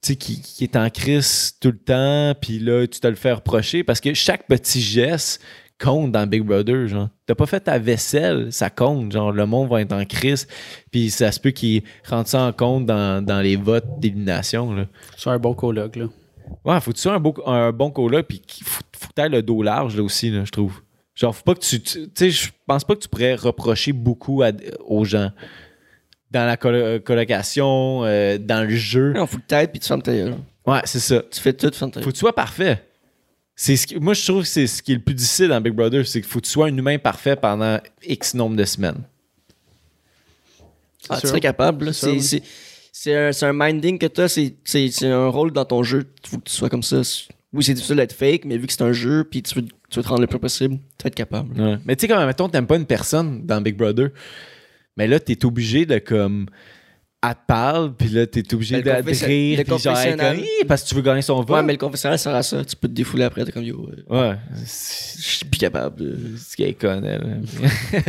[0.00, 3.84] qui, qui est en crise tout le temps, puis là, tu te le fais reprocher
[3.84, 5.42] parce que chaque petit geste
[5.78, 7.08] compte dans Big Brother, genre.
[7.26, 10.46] T'as pas fait ta vaisselle, ça compte, genre, le monde va être en crise,
[10.90, 14.86] puis ça se peut qu'ils rentrent ça en compte dans, dans les votes d'élimination, là.
[15.16, 16.06] C'est un bon coloc, là.
[16.64, 19.22] Ouais, faut que tu sois un, beau- un bon coloc, puis qu'il faut, faut que
[19.22, 20.82] le dos large, là, aussi, là, je trouve.
[21.14, 21.80] Genre, faut pas que tu...
[21.80, 24.52] Tu tu sais, je pense pas que tu pourrais reprocher beaucoup à-
[24.86, 25.30] aux gens.
[26.30, 29.12] Dans la colo- colocation, euh, dans le jeu.
[29.14, 30.36] Non, faut que t'aides puis tu fermes ta gueule.
[30.66, 31.22] Ouais, c'est ça.
[31.30, 32.84] Tu fais tout, tu fermes ta faut que tu sois parfait.
[33.56, 35.60] C'est ce qui- moi, je trouve que c'est ce qui est le plus difficile dans
[35.60, 38.64] Big Brother, c'est qu'il faut que tu sois un humain parfait pendant X nombre de
[38.64, 39.02] semaines.
[41.08, 41.86] Ah, tu serais capable.
[41.86, 41.92] là.
[42.92, 46.04] C'est un, minding que t'as, c'est c'est- un rôle dans ton jeu.
[46.24, 47.00] Il faut que tu sois comme ça.
[47.52, 49.96] Oui, c'est difficile d'être fake, mais vu que c'est un jeu puis tu veux, tu
[49.98, 51.60] veux te rendre le plus possible, tu vas être capable.
[51.60, 51.78] Ouais.
[51.84, 54.10] Mais tu sais, comme, mettons, t'aimes pas une personne dans Big Brother,
[54.96, 56.46] mais là, t'es obligé de, comme,
[57.22, 59.02] elle te parle, puis là, t'es obligé de, rire,
[59.66, 61.50] puis genre, comme, parce que tu veux gagner son vote.
[61.50, 62.64] Ouais, mais le confessionnal sert à ça.
[62.64, 63.90] Tu peux te défouler après, t'es comme yo.
[64.10, 66.00] euh, Ouais, c'est Je suis plus capable.
[66.02, 67.42] de- ce qu'elle est conne, elle.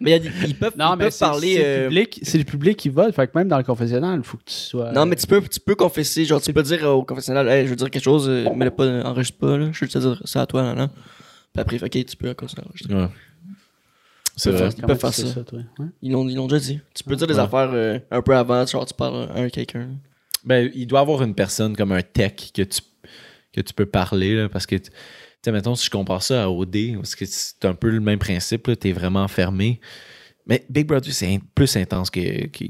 [0.00, 1.56] Mais il y a des- ils peuvent, Non, ils mais peuvent c'est parler.
[1.56, 3.14] c'est euh, le public, c'est le public qui vote.
[3.14, 4.92] Fait que même dans le confessionnal, il faut que tu sois.
[4.92, 6.24] Non, mais tu peux, tu peux confesser.
[6.24, 8.70] Genre, tu peux dire au confessionnal, hey, je veux dire quelque chose, euh, mais le
[8.70, 9.68] pas, enregistre pas, là.
[9.72, 10.88] Je veux te dire ça à toi, là, là.
[11.52, 12.94] Puis après, ok, tu peux continuer à enregistrer.
[12.94, 13.08] Ouais.
[14.38, 14.68] C'est Ils vrai.
[14.68, 15.44] peuvent Comment faire ça.
[15.44, 15.58] toi?
[15.78, 15.86] Ouais.
[16.00, 16.80] Ils l'ont, ils déjà dit.
[16.94, 17.40] Tu peux dire des Ouais.
[17.40, 19.88] affaires euh, un peu avant, genre, tu parles à un quelqu'un.
[20.44, 22.80] Ben, il doit y avoir une personne comme un tech que tu,
[23.52, 24.90] que tu peux parler, là, parce que, tu
[25.44, 28.18] sais, mettons, si je compare ça à OD, parce que c'est un peu le même
[28.20, 29.80] principe, tu es vraiment fermé.
[30.46, 32.64] Mais Big Brother, c'est in- plus intense que, que,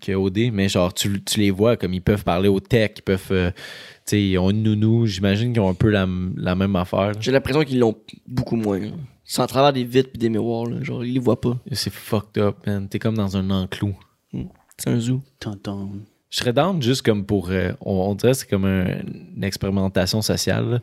[0.00, 3.02] que OD, mais genre, tu, tu les vois comme ils peuvent parler au tech, ils
[3.02, 3.56] peuvent, euh, tu
[4.04, 7.12] sais, ils ont une nounou, j'imagine qu'ils ont un peu la, la même affaire.
[7.18, 8.80] J'ai l'impression qu'ils l'ont beaucoup moins.
[9.24, 10.82] C'est en travers des vitres pis des miroirs, là.
[10.82, 11.56] Genre, ils les voient pas.
[11.72, 12.88] C'est fucked up, man.
[12.88, 13.94] T'es comme dans un enclos.
[14.76, 15.20] C'est un zoo.
[15.40, 15.90] Tonton.
[16.30, 17.50] Je serais down juste comme pour.
[17.50, 19.00] euh, on, on dirait que c'est comme un-
[19.34, 20.68] une expérimentation sociale.
[20.68, 20.80] là.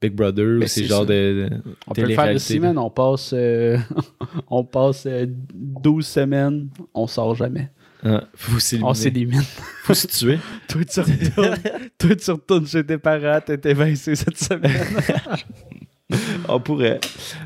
[0.00, 1.48] Big Brother, Mais c'est genre de.
[1.50, 1.50] de
[1.88, 2.78] On peut le faire de semaines.
[2.78, 3.76] On passe, euh,
[4.48, 6.68] on passe euh, 12 semaines.
[6.94, 7.70] On sort jamais.
[8.04, 8.90] Ah, faut s'éliminer.
[8.90, 9.42] On s'élimine.
[9.82, 10.38] Faut se tuer.
[10.68, 11.56] Toi, tu retournes,
[11.98, 13.40] toi, tu retournes chez tes parents.
[13.40, 14.86] T'étais vincé cette semaine.
[16.48, 17.00] On pourrait.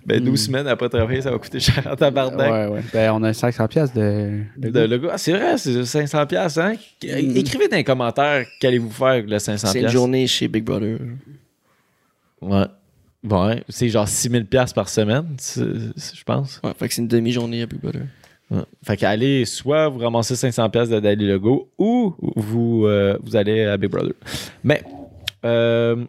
[0.06, 0.36] Ben, 12 Hmm.
[0.36, 2.50] semaines après travailler, ça va coûter cher en tabarnak.
[2.52, 2.82] ouais, ouais.
[2.92, 5.08] Ben, on a 500 pièces de, de De logo.
[5.10, 6.74] Ah, c'est vrai, c'est 500$, piastres, hein?
[7.02, 7.36] Mm.
[7.36, 9.66] Écrivez dans les commentaires qu'allez-vous faire avec le 500$.
[9.66, 10.98] C'est une journée chez Big Brother.
[12.40, 12.66] Ouais.
[13.24, 15.24] Ouais, c'est genre 6000$ piastres par semaine,
[15.56, 16.60] je pense.
[16.64, 18.02] Ouais, fait que c'est une demi-journée à Big Brother.
[18.50, 18.62] Ouais.
[18.84, 23.62] Fait qu'allez, soit vous ramassez 500$ piastres de Daily Logo ou vous, euh, vous allez
[23.64, 24.12] à Big Brother.
[24.64, 24.82] Mais,
[25.44, 26.04] euh,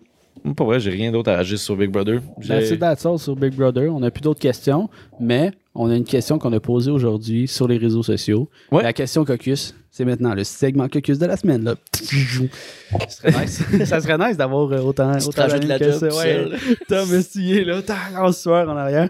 [0.56, 2.20] pour vrai, j'ai rien d'autre à agir sur Big Brother.
[2.40, 3.94] J'ai- That's it, that's all sur Big Brother.
[3.94, 7.68] On n'a plus d'autres questions, mais on a une question qu'on a posée aujourd'hui sur
[7.68, 8.50] les réseaux sociaux.
[8.72, 8.84] Ouais.
[8.84, 11.64] La question caucus, c'est maintenant le segment caucus de la semaine.
[11.64, 11.76] Là.
[11.94, 16.00] Ça serait nice, ça serait nice d'avoir euh, autant, Tu autant d'amis la que job
[16.12, 16.16] ça.
[16.16, 16.46] Ouais.
[16.88, 17.82] Tom Mestier, là,
[18.18, 19.10] en sueur en arrière.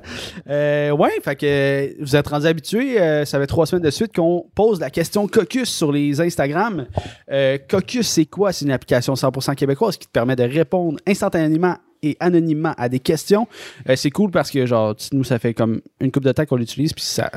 [0.50, 3.00] Euh, ouais, fait que euh, vous êtes rendus habitués.
[3.00, 6.86] euh, ça fait trois semaines de suite qu'on pose la question Caucus sur les Instagram.
[7.32, 8.53] Euh, Caucus, c'est quoi?
[8.53, 12.99] C'est une application 100% québécoise qui te permet de répondre instantanément et anonymement à des
[12.99, 13.47] questions.
[13.89, 16.45] Euh, c'est cool parce que, genre, tu- nous, ça fait comme une coupe de temps
[16.45, 17.31] qu'on l'utilise, puis ça,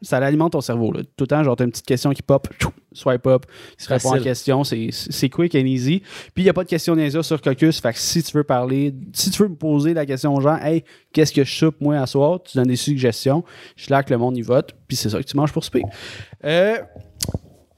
[0.00, 0.92] ça alimente ton cerveau.
[0.92, 1.00] Là.
[1.02, 2.48] Tout le temps, genre, t'as une petite question qui pop,
[2.92, 3.44] swipe up,
[3.78, 4.64] il se répond à question.
[4.64, 6.00] C'est, c'est quick and easy.
[6.34, 7.80] Puis il n'y a pas de question niaiseuse sur Caucus.
[7.80, 10.56] Fait que si tu veux parler, si tu veux me poser la question aux gens,
[10.58, 12.40] hey, qu'est-ce que je soupe moi à soir?
[12.42, 13.44] Tu donnes des suggestions.
[13.76, 14.72] Je là que le monde y vote.
[14.88, 15.82] Puis c'est ça que tu manges pour souper.
[16.44, 16.76] Euh,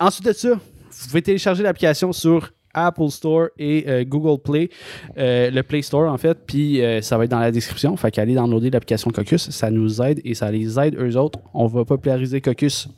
[0.01, 4.71] ensuite de ça, vous pouvez télécharger l'application sur Apple Store et euh, Google Play,
[5.17, 7.97] euh, le Play Store en fait, puis euh, ça va être dans la description.
[7.97, 11.39] Fait qu'allez downloader l'application Caucus, ça nous aide et ça les aide eux autres.
[11.55, 12.89] On va populariser Caucus,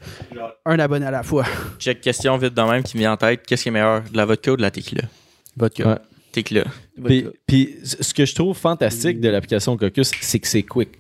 [0.65, 1.45] un abonné à la fois.
[1.79, 3.43] Check question vite de même qui me vient en tête.
[3.47, 5.03] Qu'est-ce qui est meilleur, de la vodka ou de la tequila?
[5.57, 5.89] Vodka.
[5.89, 5.99] Ouais.
[6.33, 6.65] Tequila.
[7.05, 10.99] Puis, puis ce que je trouve fantastique de l'application Caucus, c'est que c'est quick.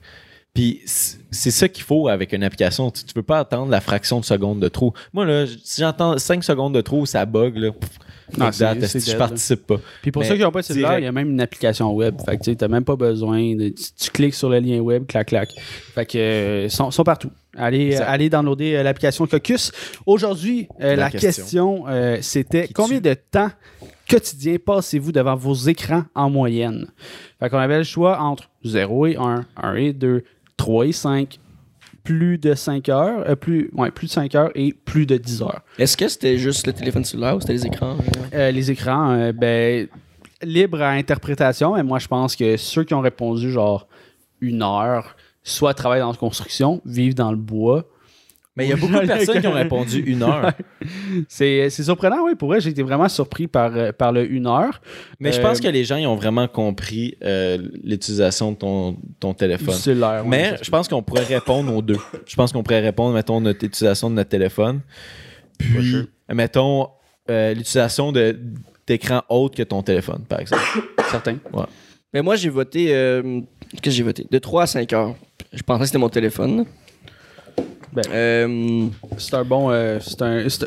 [0.57, 2.91] Puis c'est ça qu'il faut avec une application.
[2.91, 4.95] Tu, tu peux pas attendre la fraction de seconde de trop.
[5.13, 7.59] Moi, là, si j'entends 5 secondes de trop, ça bug.
[7.59, 7.73] Là.
[7.73, 7.91] Pff,
[8.37, 9.77] Non, c'est- c'est je participe pas?
[10.03, 11.93] Puis pour Mais ceux qui n'ont pas de cellulaire, il y a même une application
[11.95, 12.17] web.
[12.25, 13.69] Fait que tu n'as même pas besoin de.
[13.69, 15.51] Tu, tu cliques sur le lien web, clac, clac.
[15.95, 17.31] Fait que euh, sont, sont partout.
[17.57, 19.73] Allez, euh, allez downloader euh, l'application Caucus.
[20.05, 22.19] Aujourd'hui, euh, la, La question, question.
[22.23, 23.51] c'était combien de temps
[24.09, 26.87] quotidien passez-vous devant vos écrans en moyenne?
[27.41, 30.23] Fait qu'on avait le choix entre 0 et 1, 1 et 2,
[30.57, 31.39] 3 et 5,
[32.07, 35.43] plus de 5 heures, euh, plus, ouais, plus de 5 heures et plus de 10
[35.43, 35.63] heures.
[35.79, 37.97] Est-ce que c'était juste le téléphone cellulaire ou c'était les écrans?
[37.97, 38.31] général?
[38.33, 39.89] Euh, les écrans, euh, ben,
[40.41, 43.89] libre à interprétation, mais moi, je pense que ceux qui ont répondu genre
[44.41, 47.85] une heure, soit travaillent dans la construction, vivent dans le bois.
[48.57, 50.53] Mais il y a beaucoup de personnes qui ont répondu une heure.
[51.29, 52.35] C'est c'est surprenant, oui.
[52.35, 54.81] Pour vrai, j'ai été vraiment surpris par, euh, par le une heure.
[55.21, 58.97] Mais je Euh, pense que les gens ils ont vraiment compris euh, l'utilisation de ton,
[59.21, 59.75] ton téléphone.
[59.75, 60.23] cellulaire.
[60.25, 61.99] ouais, Mais je pense qu'on pourrait répondre aux deux.
[62.27, 64.81] Je pense qu'on pourrait répondre, mettons, notre utilisation de notre téléphone.
[65.59, 66.89] Puis, mettons,
[67.31, 68.39] euh, l'utilisation de-
[68.87, 70.63] d'écran autre que ton téléphone, par exemple.
[71.11, 71.37] certain.
[72.13, 72.95] Mais moi, j'ai voté.
[72.95, 73.41] euh,
[73.73, 74.27] Qu'est-ce que j'ai voté?
[74.31, 75.15] De 3 à 5 heures.
[75.53, 76.65] Je pensais que c'était mon téléphone.
[77.97, 78.13] Ben.
[78.13, 78.87] Euh,
[79.19, 79.71] C'est un bon.
[79.71, 80.49] euh, c'est un.
[80.49, 80.67] c'est-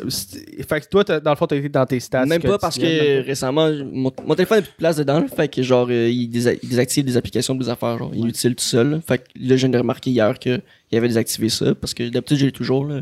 [0.68, 2.26] Fait que toi, dans le fond, t'as été dans tes stats.
[2.26, 5.24] même pas parce que récemment, mon, mon téléphone n'a plus de place dedans.
[5.34, 8.64] Fait que genre, euh, il, désa- il désactive des applications, des affaires, genre inutiles tout
[8.64, 9.00] seul.
[9.06, 10.60] Fait que là, de remarquer hier qu'il
[10.92, 12.84] avait désactivé ça parce que d'habitude, j'ai toujours.
[12.84, 13.00] Là.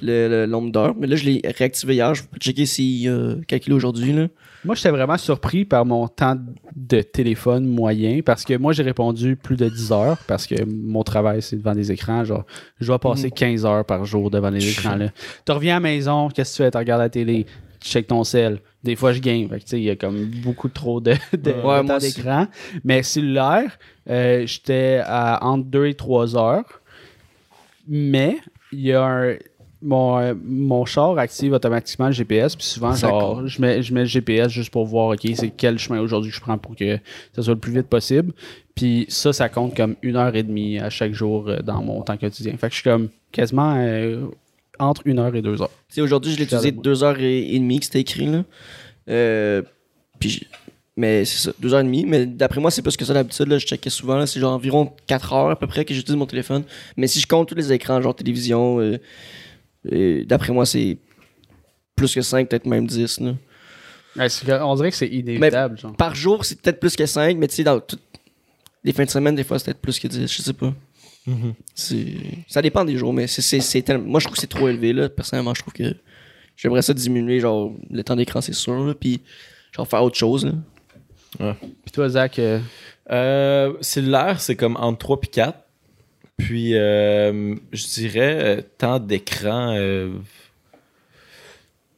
[0.00, 0.94] Le, nombre d'heures.
[0.98, 2.14] Mais là, je l'ai réactivé hier.
[2.14, 4.14] Je peux checker s'il a calculé aujourd'hui.
[4.64, 6.36] Moi, j'étais vraiment surpris par mon temps
[6.76, 11.02] de téléphone moyen parce que moi, j'ai répondu plus de 10 heures parce que mon
[11.02, 12.24] travail, c'est devant des écrans.
[12.24, 12.44] Genre,
[12.80, 14.94] je dois passer 15 heures par jour devant les écrans.
[14.96, 15.08] Là.
[15.44, 16.70] Tu reviens à la maison, qu'est-ce que tu fais?
[16.70, 17.46] Tu regardes la télé,
[17.80, 18.60] tu check ton sel.
[18.84, 19.48] Des fois, je game.
[19.72, 22.46] Il y a comme beaucoup trop de, de, de Ouais, temps d'écran.
[22.84, 23.78] Mais cellulaire,
[24.08, 26.80] euh, j'étais à entre 2 et 3 heures.
[27.88, 28.38] Mais
[28.70, 29.36] il y a un.
[29.82, 34.00] Mon, euh, mon char active automatiquement le GPS, puis souvent, genre, je mets, je mets
[34.00, 36.98] le GPS juste pour voir, OK, c'est quel chemin aujourd'hui que je prends pour que
[37.34, 38.32] ça soit le plus vite possible.
[38.74, 42.02] Puis ça, ça compte comme une heure et demie à chaque jour euh, dans mon
[42.02, 42.52] temps quotidien.
[42.56, 44.26] Fait que je suis comme quasiment euh,
[44.78, 45.70] entre une heure et deux heures.
[45.88, 48.26] Tu sais, aujourd'hui, je l'ai utilisé deux heures et, et demie que c'était écrit.
[48.26, 49.62] Là.
[50.18, 50.46] Puis
[50.96, 52.04] mais c'est ça, deux heures et demie.
[52.06, 53.48] Mais d'après moi, c'est plus que ça d'habitude.
[53.48, 53.58] là.
[53.58, 54.26] Je checkais souvent.
[54.26, 56.64] C'est genre environ quatre heures à peu près que j'utilise mon téléphone.
[56.96, 58.78] Mais si je compte tous les écrans, genre télévision,
[59.84, 60.98] d'après moi, c'est
[61.96, 63.20] plus que 5, peut-être même 10.
[63.20, 63.34] Là.
[64.16, 64.28] Ouais,
[64.62, 65.78] on dirait que c'est inévitable.
[65.78, 65.96] genre.
[65.96, 68.02] Par jour, c'est peut-être plus que 5, mais tu sais, dans toutes
[68.84, 70.30] les fins de semaine, des fois, c'est peut-être plus que 10.
[70.32, 70.72] Je sais pas.
[71.74, 72.16] C'est-
[72.48, 74.68] Ça dépend des jours, mais c'est, c'est, c'est tellement- moi, je trouve que c'est trop
[74.68, 74.92] élevé.
[74.92, 75.08] Là.
[75.08, 75.94] Personnellement, je trouve que
[76.56, 78.84] j'aimerais ça diminuer genre, le temps d'écran, c'est sûr.
[78.84, 79.20] Là, puis
[79.72, 80.44] genre faire autre chose.
[81.38, 81.56] Là.
[81.84, 82.58] Puis toi, Zach, euh,
[83.10, 85.58] Euh, cellulaire, c'est comme entre 3 et 4.
[86.38, 90.10] Puis, euh, je dirais, euh, temps d'écran, euh,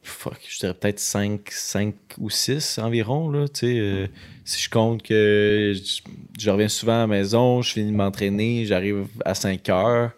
[0.03, 3.29] fuck, je dirais peut-être 5, 5 ou 6 environ.
[3.29, 4.07] Là, tu sais, euh,
[4.43, 6.01] si je compte que je,
[6.39, 10.11] je reviens souvent à la maison, je finis de m'entraîner, j'arrive à 5 heures.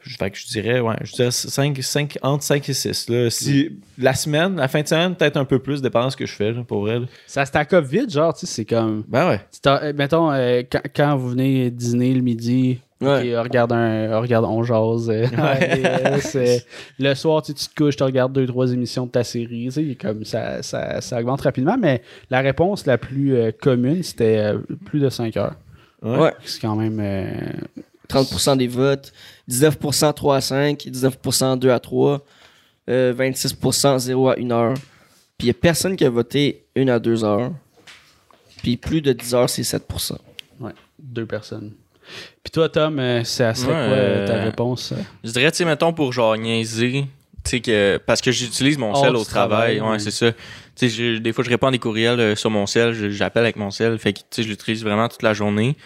[0.00, 3.10] Je- Fait que je dirais, ouais, je dirais 5, 5, entre 5 et 6.
[3.10, 3.28] Là.
[3.28, 6.24] Si, la semaine, la fin de semaine, peut-être un peu plus, dépendant de ce que
[6.24, 7.00] je fais, là, pour vrai.
[7.00, 7.06] là.
[7.26, 9.04] ça stack up vite, genre, tu sais, c'est comme.
[9.06, 9.40] Ben ouais.
[9.66, 13.36] euh, mettons, euh, quand, quand vous venez dîner le midi, Ouais.
[13.36, 15.22] on regarde un, on regarde On Jase, euh,
[15.60, 16.66] et, euh, c'est-
[16.98, 19.94] le soir, tu, te couches, tu regardes deux, trois émissions de ta série, tu sais,
[19.94, 24.58] comme ça, ça, ça augmente rapidement, mais la réponse la plus euh, commune, c'était euh,
[24.86, 25.54] plus de 5 heures.
[26.02, 26.32] Ouais.
[26.44, 26.98] C'est quand même.
[27.00, 27.30] euh,
[28.08, 29.12] 30% des votes,
[29.50, 32.24] 19% 3 à 5, 19% 2 à 3,
[32.88, 34.74] euh, 26% 0 à 1 heure.
[35.36, 37.52] Puis il n'y a personne qui a voté 1 à 2 heures.
[38.62, 40.16] Puis plus de 10 heures, c'est 7%.
[40.60, 41.72] ouais, deux personnes.
[42.42, 44.94] Puis toi, Tom, euh, ça serait Ouais, quoi euh, ta euh, réponse?
[45.24, 47.04] Je dirais, tu sais, mettons, pour genre niaiser,
[47.44, 49.80] tu sais, que, parce que j'utilise mon sel du au travail.
[49.80, 49.98] ouais, ouais.
[49.98, 50.32] c'est ça.
[50.32, 50.38] Tu
[50.76, 53.42] sais, j'ai- des fois, je réponds à des courriels euh, sur mon sel, je- j'appelle
[53.44, 55.76] avec mon sel, fait que, tu sais, je l'utilise vraiment toute la journée.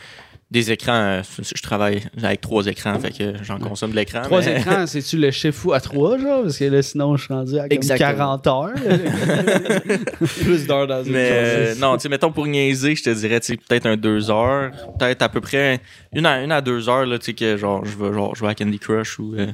[0.53, 4.21] Des écrans, euh, je travaille avec trois écrans, fait que j'en consomme de l'écran.
[4.23, 6.43] Trois mais- écrans, c'est-tu le chef fou à trois, genre?
[6.43, 8.38] Parce que là, sinon, je suis rendu à comme Exactement.
[8.38, 8.73] 40 heures.
[10.43, 13.41] Plus d'heures dans une Mais euh, non, tu sais, mettons pour niaiser, je te dirais,
[13.41, 15.81] tu sais, peut-être un deux heures, peut-être à peu près
[16.15, 18.51] une à, une à deux heures, là, tu sais, que genre, je vais genre jouer
[18.51, 19.47] à Candy Crush ou euh,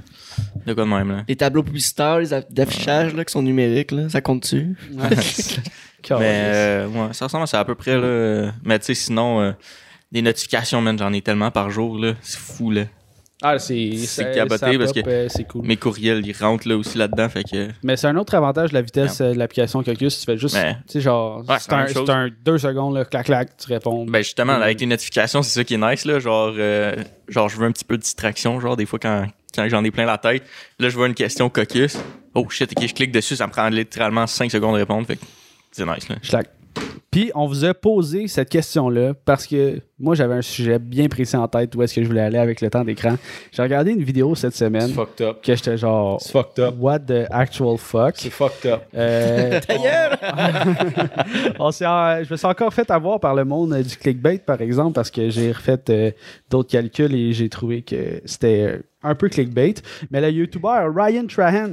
[0.66, 1.22] de quoi de même, là.
[1.28, 4.74] Les tableaux publicitaires, les aff- d'affichage là, qui sont numériques, là, ça compte-tu?
[6.10, 8.52] Mais euh, ouais, ça ressemble à ça à peu près, là.
[8.64, 9.52] Mais tu sais, sinon, euh,
[10.12, 12.14] des notifications, man, j'en ai tellement par jour, là.
[12.22, 12.84] C'est fou, là.
[13.40, 15.64] Ah, c'est C'est caboté parce que- euh, cool.
[15.64, 17.68] Mes courriels, ils rentrent là aussi là-dedans, fait que.
[17.84, 20.18] Mais c'est un autre avantage de la vitesse euh, de l'application Caucus.
[20.18, 21.72] Tu fais juste, Mais- tu sais, genre, Ouais, c'est
[22.10, 24.06] un, deux secondes, là, clac, clac, tu réponds.
[24.06, 26.18] Ben justement, avec les notifications, c'est ça qui est nice, là.
[26.18, 26.96] Genre, euh,
[27.28, 29.92] genre, je veux un petit peu de distraction, genre, des fois quand, quand j'en ai
[29.92, 30.42] plein la tête.
[30.80, 31.96] Là, je vois une question caucus.
[32.34, 35.14] Oh shit, ok, je clique dessus, ça me prend littéralement 5 secondes de répondre, fait
[35.16, 35.22] que
[35.70, 36.16] c'est nice, là.
[37.10, 41.36] Puis, on vous a posé cette question-là parce que moi, j'avais un sujet bien précis
[41.36, 43.16] en tête où est-ce que je voulais aller avec le temps d'écran.
[43.50, 45.38] J'ai regardé une vidéo cette C'est semaine fucked up.
[45.42, 46.74] que j'étais genre, C'est fucked up.
[46.78, 48.14] what the actual fuck?
[48.16, 48.82] C'est fucked up.
[48.94, 49.58] Euh,
[51.58, 54.92] on en- je me suis encore fait avoir par le monde du clickbait, par exemple,
[54.92, 56.10] parce que j'ai refait euh,
[56.50, 59.74] d'autres calculs et j'ai trouvé que c'était euh, un peu clickbait.
[60.10, 61.72] Mais le YouTuber Ryan Trahan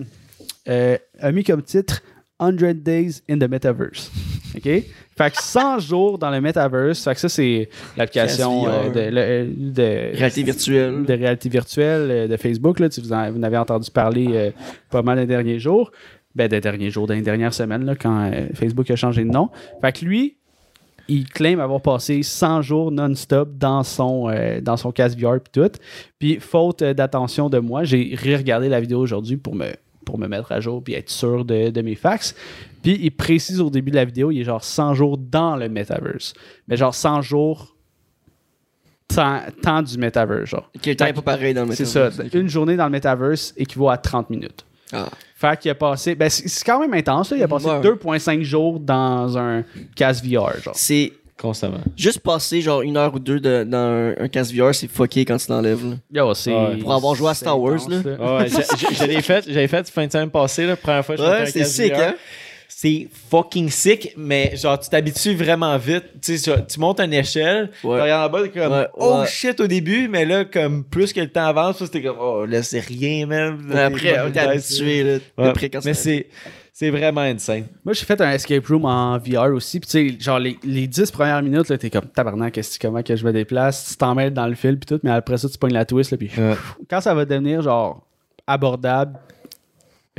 [0.70, 2.02] euh, a mis comme titre
[2.39, 4.12] 100 Days in the Metaverse.
[4.58, 4.84] OK?
[5.18, 7.04] Fait que 100 jours dans le Metaverse.
[7.04, 8.74] Fait que ça, c'est l'application PSVR.
[8.74, 11.04] euh, de, le- de- Réalité virtuelle.
[11.06, 12.80] de réalité virtuelle euh, de Facebook.
[12.80, 14.52] Là, Tu- vous, en, vous en avez entendu parler euh,
[14.89, 15.91] pas mal les derniers jours.
[16.36, 19.50] Ben, des derniers jours, des dernières semaines, là, quand euh, Facebook a changé de nom.
[19.80, 20.36] Fait que lui,
[21.08, 25.52] il claim avoir passé 100 jours non-stop dans son, euh, dans son casque VR puis
[25.62, 25.72] tout.
[26.20, 29.68] Puis, faute euh, d'attention de moi, j'ai re-regardé la vidéo aujourd'hui pour me,
[30.06, 32.36] pour me mettre à jour puis être sûr de, de mes facts.
[32.84, 35.68] Puis, il précise au début de la vidéo, il est genre 100 jours dans le
[35.68, 36.34] metaverse.
[36.68, 37.76] Mais genre 100 jours
[39.08, 40.70] temps, temps du metaverse, genre.
[40.82, 42.06] Temps est pas pareil dans le C'est ça.
[42.06, 42.34] Metaverse.
[42.34, 44.65] Une journée dans le metaverse équivaut à 30 minutes.
[44.94, 45.10] Ah.
[45.36, 46.15] Fait qu'il a passé.
[46.15, 47.38] Ben, c'est quand même intense, là.
[47.38, 47.82] Il a passé Ouais.
[47.82, 49.63] 2,5 jours dans un
[49.96, 50.52] casque VR.
[50.74, 51.80] C'est Constamment.
[51.98, 55.26] Juste passer genre une heure ou deux de- dans un, un casque VR, c'est fucké
[55.26, 55.84] quand tu l'enlèves.
[55.86, 55.95] là.
[56.13, 56.54] Yo, c'est.
[56.54, 56.78] Ouais.
[56.78, 58.38] Pour avoir joué à Star Wars, intense, là.
[58.39, 58.48] Ouais,
[58.98, 61.65] j'avais fait, j'avais fait fin de semaine passée, la première fois que je Ouais, c'est
[61.65, 62.00] sick, VR.
[62.00, 62.13] hein?
[62.67, 66.04] C'est fucking sick, mais genre, tu t'habitues vraiment vite.
[66.21, 67.98] Tu sais, genre, tu montes une échelle, Ouais.
[67.98, 69.28] tu regardes en bas, t'es comme, Ouais, oh ouais.
[69.28, 72.63] shit au début, mais là, comme, plus que le temps avance, c'était comme, oh, là,
[72.63, 73.60] c'est rien, même.
[73.67, 75.17] Mais Après, t'es habitué, là.
[75.38, 75.48] Ouais.
[75.50, 76.28] Après, quand Mais ça- c'est,
[76.78, 77.68] c'est vraiment insane.
[77.86, 79.80] Moi, j'ai fait un escape room en VR aussi.
[79.80, 82.86] Puis, tu sais, genre, les, les 10 premières minutes, là, t'es comme tabarnak, qu'est-ce que-
[82.86, 83.92] comment que je me déplace?
[83.92, 85.00] Tu t'en mêles dans le fil, puis tout.
[85.02, 86.18] Mais après ça, tu pognes la twist, là.
[86.18, 86.56] Puis, Ouais.
[86.90, 88.06] quand ça va devenir, genre,
[88.46, 89.18] abordable,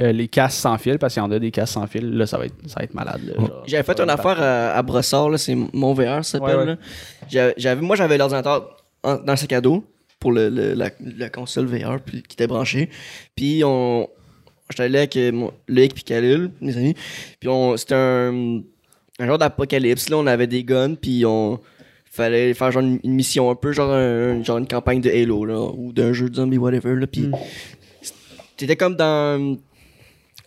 [0.00, 2.24] euh, les casques sans fil, parce qu'il y en a des casques sans fil, là,
[2.26, 3.20] ça va être, ça va être malade.
[3.26, 3.62] là, genre.
[3.66, 6.48] J'avais fait une affaire à, à Brossard, là, c'est mon VR, ça s'appelle.
[6.56, 6.66] Ouais, ouais.
[6.66, 6.76] là.
[7.28, 9.84] J'avais- J'avais, moi, j'avais l'ordinateur en- dans le sac à dos
[10.18, 10.88] pour le, le- la,
[11.18, 12.88] la console VR puis, qui était branchée.
[13.34, 14.08] Puis, on,
[14.70, 16.94] j'étais allé avec euh, mon, Loïc puis Khalil, mes amis.
[17.40, 18.60] Puis, c'était un,
[19.18, 20.08] un genre d'apocalypse.
[20.08, 21.60] Là, on avait des guns, puis on
[22.10, 25.44] fallait faire genre une, une mission un peu, genre, un- genre une campagne de Halo,
[25.44, 26.94] là, ou d'un jeu de zombie, whatever.
[26.96, 27.32] Là, puis, Mm.
[28.56, 29.56] c'était comme dans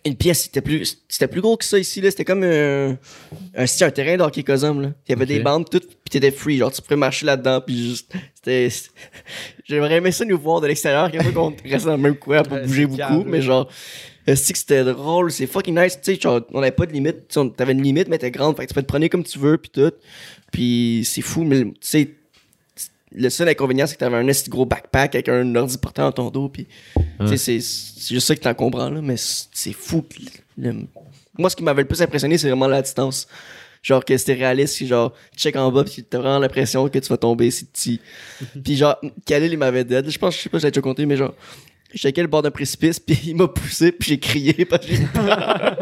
[0.06, 2.10] une pièce, c'était plus, c'était plus gros que ça ici, là.
[2.10, 2.96] C'était comme un,
[3.54, 4.92] un, terrain d'hockey cosum, là.
[5.06, 6.56] Il y avait des bandes, toutes, pis t'étais free.
[6.56, 8.90] Genre, tu pouvais marcher là-dedans, pis juste, c'était, c'était-
[9.68, 12.58] j'aimerais aimé ça nous voir de l'extérieur, quand qu'on reste dans le même coin pour
[12.58, 13.44] bouger beaucoup, calme, mais là.
[13.44, 13.68] genre,
[14.26, 17.38] c'est que c'était drôle, c'est fucking nice, tu sais, on avait pas de limite, tu
[17.38, 19.38] on- t'avais une limite, mais t'es grande, fait que tu peux te prendre comme tu
[19.38, 19.92] veux, pis tout.
[20.52, 22.10] Pis c'est fou, mais tu sais,
[23.12, 26.12] le seul inconvénient, c'est que t'avais un esti gros backpack avec un ordi portant dans
[26.12, 29.72] ton dos, puis tu sais, c'est c'est juste ça que t'en comprends, là, mais c'est
[29.72, 30.04] fou.
[30.56, 30.74] le-
[31.38, 33.26] Moi, ce qui m'avait le plus impressionné, c'est vraiment la distance.
[33.82, 37.08] Genre que c'était réaliste, genre, tu check en bas, puis t'as vraiment l'impression que tu
[37.08, 38.00] vas tomber si petit.
[38.62, 40.10] puis genre, Khalil, il m'avait dead.
[40.10, 41.34] Je pense, je sais pas si j'ai déjà compté, mais genre,
[41.98, 45.02] checkais le bord d'un précipice, puis il m'a poussé, puis j'ai crié, parce que j'ai
[45.02, 45.76] eu peur.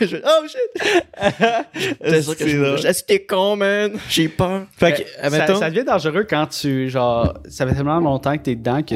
[0.00, 1.62] Je- oh shit!
[1.74, 3.92] J'étais sûr que je con, man?
[4.10, 4.66] J'ai peur.
[4.76, 8.42] Fait que, ça, admettons- ça devient dangereux quand tu, genre, ça fait tellement longtemps que
[8.42, 8.94] t'es dedans que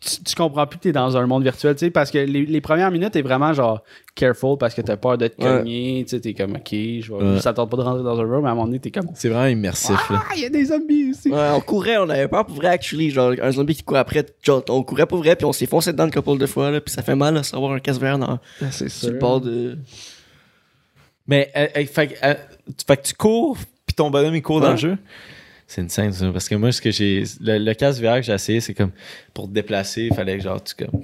[0.00, 2.44] tu, tu comprends plus que t'es dans un monde virtuel, tu sais, parce que les,
[2.46, 3.82] les premières minutes, t'es vraiment, genre,
[4.14, 5.58] careful parce que t'as peur de te Ouais.
[5.58, 7.40] cogner, tu sais, t'es comme, ok, je vais, Ouais.
[7.40, 9.08] ça tente pas de rentrer dans un room, mais à un moment donné, t'es comme,
[9.14, 10.22] c'est vraiment immersif, là.
[10.22, 11.30] ah, il y a des zombies ici.
[11.30, 13.10] Ouais, on courait, on avait peur pour vrai, actually.
[13.10, 15.92] Genre, un zombie qui court après, genre, on courait pour vrai, puis on s'est foncé
[15.92, 18.18] dedans une couple de fois, là, puis ça fait mal, là, savoir un casse vert
[18.18, 18.38] dans,
[18.70, 19.78] c'est sur le bord de.
[21.26, 22.34] Mais, euh, euh, fait, que, euh,
[22.66, 23.56] tu- fait que tu cours,
[23.86, 24.96] puis ton bonhomme, il court dans le jeu.
[25.66, 26.30] C'est une scène, ça.
[26.30, 27.24] Parce que moi, ce que j'ai.
[27.40, 28.92] Le, le casque VR que j'ai essayé, c'est comme.
[29.34, 31.00] Pour te déplacer, il fallait que, genre, tu comme.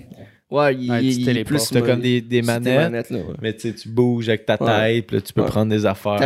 [0.51, 1.69] Ouais, il, Ouais, tu il est plus.
[1.71, 3.25] T'as comme des, des manettes, là, ouais.
[3.41, 4.95] mais tu sais, tu bouges avec ta Ouais.
[4.97, 5.47] tête, puis là, tu peux Ouais.
[5.49, 6.19] prendre des affaires.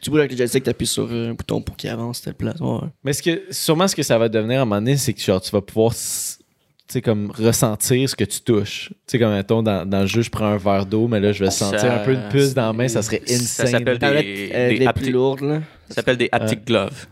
[0.00, 2.60] Tu bouges avec le joystick, t'appuies sur un bouton pour qu'il avance, telle place.
[2.60, 2.78] Ouais.
[3.02, 5.20] Mais ce que, sûrement, ce que ça va devenir à un moment donné, c'est que
[5.20, 5.92] genre, tu vas pouvoir.
[5.92, 6.38] s-
[6.86, 8.90] Tu sais, comme ressentir ce que tu touches.
[8.90, 11.32] Tu sais, comme mettons, dans, dans le jeu, je prends un verre d'eau, mais là,
[11.32, 13.66] je vais sentir Ça- un peu de puce dans la main, ça serait Ça insane.
[13.68, 15.04] s'appelle Tablette, Des- euh, des des haptiques.
[15.04, 15.62] plus lourdes, là.
[15.88, 17.06] Ça s'appelle des haptic gloves.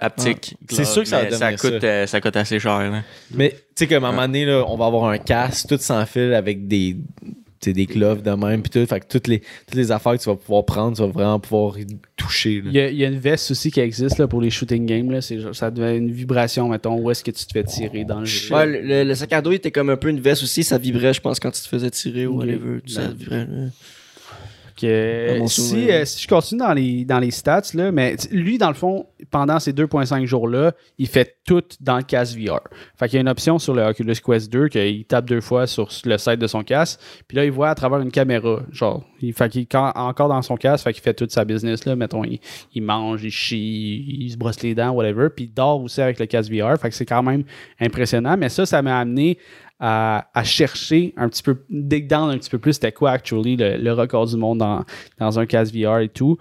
[0.00, 1.86] Haptic C'est sûr que ça va devenir coûte, ça.
[1.86, 2.90] euh, ça coûte assez cher.
[2.90, 3.02] Là.
[3.34, 5.78] Mais tu sais, comme à un moment donné, là, on va avoir un casque tout
[5.78, 6.96] sans fil avec des,
[7.62, 8.86] des gloves de même, puis tout.
[8.86, 11.38] Fait que toutes les, toutes les affaires que tu vas pouvoir prendre, tu vas vraiment
[11.38, 11.86] pouvoir y
[12.16, 12.62] toucher.
[12.64, 14.86] Il y, a, il y a une veste aussi qui existe là, pour les shooting
[14.86, 15.10] games.
[15.10, 15.20] Là.
[15.20, 18.24] Genre- ça devient une vibration, mettons, où est-ce que tu te fais tirer dans le
[18.26, 18.54] jeu?
[18.54, 20.78] Ouais, le, le- le sac à dos était comme un peu une veste aussi, ça
[20.78, 22.38] vibrait, je pense, quand tu te faisais tirer ou Ok.
[22.46, 22.78] whatever.
[22.86, 23.12] Ça Ben.
[23.14, 23.66] vibrait, là.
[24.80, 28.68] Que, si, euh, si je continue dans les, dans les stats, là, mais lui, dans
[28.68, 32.60] le fond, pendant ces 2.5 jours-là, il fait tout dans le casque VR.
[32.96, 35.66] Fait qu'il y a une option sur le Oculus Quest 2 qu'il tape deux fois
[35.66, 38.60] sur le site de son casque, puis là, il voit à travers une caméra.
[38.72, 41.96] Genre, il fait qu'il encore dans son casque, fait qu'il fait toute sa business, là.
[41.96, 42.40] Mettons, il,
[42.74, 46.18] il mange, il chie, il se brosse les dents, whatever, puis il dort aussi avec
[46.18, 46.78] le casque VR.
[46.78, 47.44] Fait que c'est quand même
[47.80, 49.38] impressionnant, mais ça, ça m'a amené
[49.80, 53.56] à, à chercher un petit peu, dig down un petit peu plus, c'était quoi actually
[53.56, 54.84] le, le record du monde dans,
[55.18, 56.36] dans un casque VR et tout.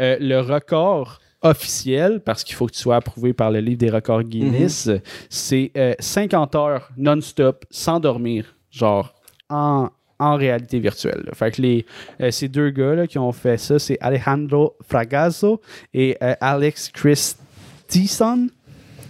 [0.00, 3.90] Euh, le record officiel, parce qu'il faut que tu sois approuvé par le livre des
[3.90, 4.88] records Guinness,
[5.28, 9.12] c'est euh, 50 heures non-stop sans dormir, genre
[9.50, 11.22] en, en réalité virtuelle.
[11.26, 11.32] là.
[11.34, 11.84] Fait que les,
[12.22, 15.60] euh, ces deux gars là, qui ont fait ça, c'est Alejandro Fragasso
[15.92, 18.48] et euh, Alex Christison.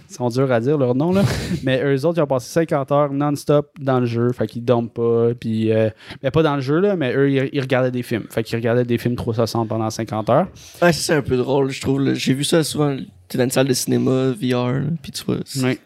[0.09, 1.23] Ils sont durs à dire leur nom, là.
[1.63, 4.31] mais eux autres, ils ont passé 50 heures non-stop dans le jeu.
[4.31, 5.29] Fait qu'ils dorment pas.
[5.39, 5.89] Puis, euh,
[6.21, 8.25] mais pas dans le jeu, là, mais eux, ils, ils regardaient des films.
[8.29, 10.47] Fait qu'ils regardaient des films 360 pendant 50 heures.
[10.81, 12.13] Ouais, ça, c'est un peu drôle, je trouve.
[12.13, 12.95] J'ai vu ça souvent.
[13.27, 15.37] T'es dans une salle de cinéma, VR, puis tu vois.
[15.63, 15.79] Ouais.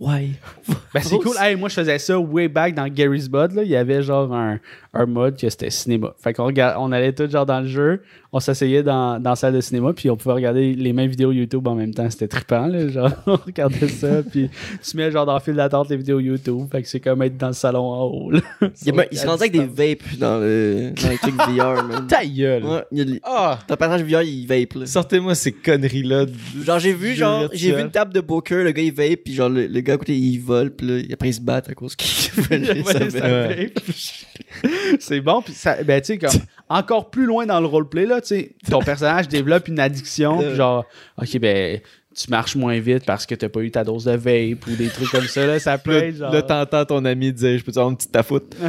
[0.00, 0.30] Ouais.
[0.94, 1.36] Ben, c'est cool.
[1.38, 3.52] Hey, moi, je faisais ça way back dans Gary's Bud.
[3.52, 3.62] Là.
[3.62, 4.58] Il y avait genre un,
[4.94, 6.14] un mode que c'était cinéma.
[6.18, 8.00] Fait qu'on regard- on allait tous genre dans le jeu,
[8.32, 11.30] on s'asseyait dans, dans la salle de cinéma, puis on pouvait regarder les mêmes vidéos
[11.32, 12.08] YouTube en même temps.
[12.10, 12.88] C'était trippant, là.
[12.98, 14.50] Genre, on regardait ça, puis
[14.82, 16.66] tu mets genre dans le fil d'attente les vidéos YouTube.
[16.72, 18.40] Fait que c'est comme être dans le salon en haut, là.
[18.62, 22.06] Il, se rendait avec des vapes dans, le, dans les trucs VR, man.
[22.06, 22.64] Ta gueule!
[22.64, 23.58] Ouais, il Ah!
[23.66, 24.86] Ton personnage VR, il vape, là.
[24.86, 26.26] Sortez-moi ces conneries-là.
[26.62, 29.34] Genre, j'ai vu, genre, j'ai vu une table de poker, le gars, il vape, puis
[29.34, 31.94] genre, le, le gars côté, il vole, puis là, après, il se bat à cause
[31.96, 33.10] qu'il volait sa Ouais, vape.
[33.10, 33.72] ça Ouais.
[34.62, 35.00] vape.
[35.00, 36.30] c'est bon, puis ça, ben, tu sais, comme
[36.68, 40.54] encore plus loin dans le roleplay, là, tu sais, ton personnage développe une addiction, puis
[40.54, 40.84] genre,
[41.20, 41.80] ok, ben,
[42.18, 44.88] tu marches moins vite parce que t'as pas eu ta dose de vape ou des
[44.88, 46.32] trucs comme ça, là, ça peut être genre.
[46.32, 48.56] Là, t'entends ton ami dire Je peux te avoir une petite tafoute.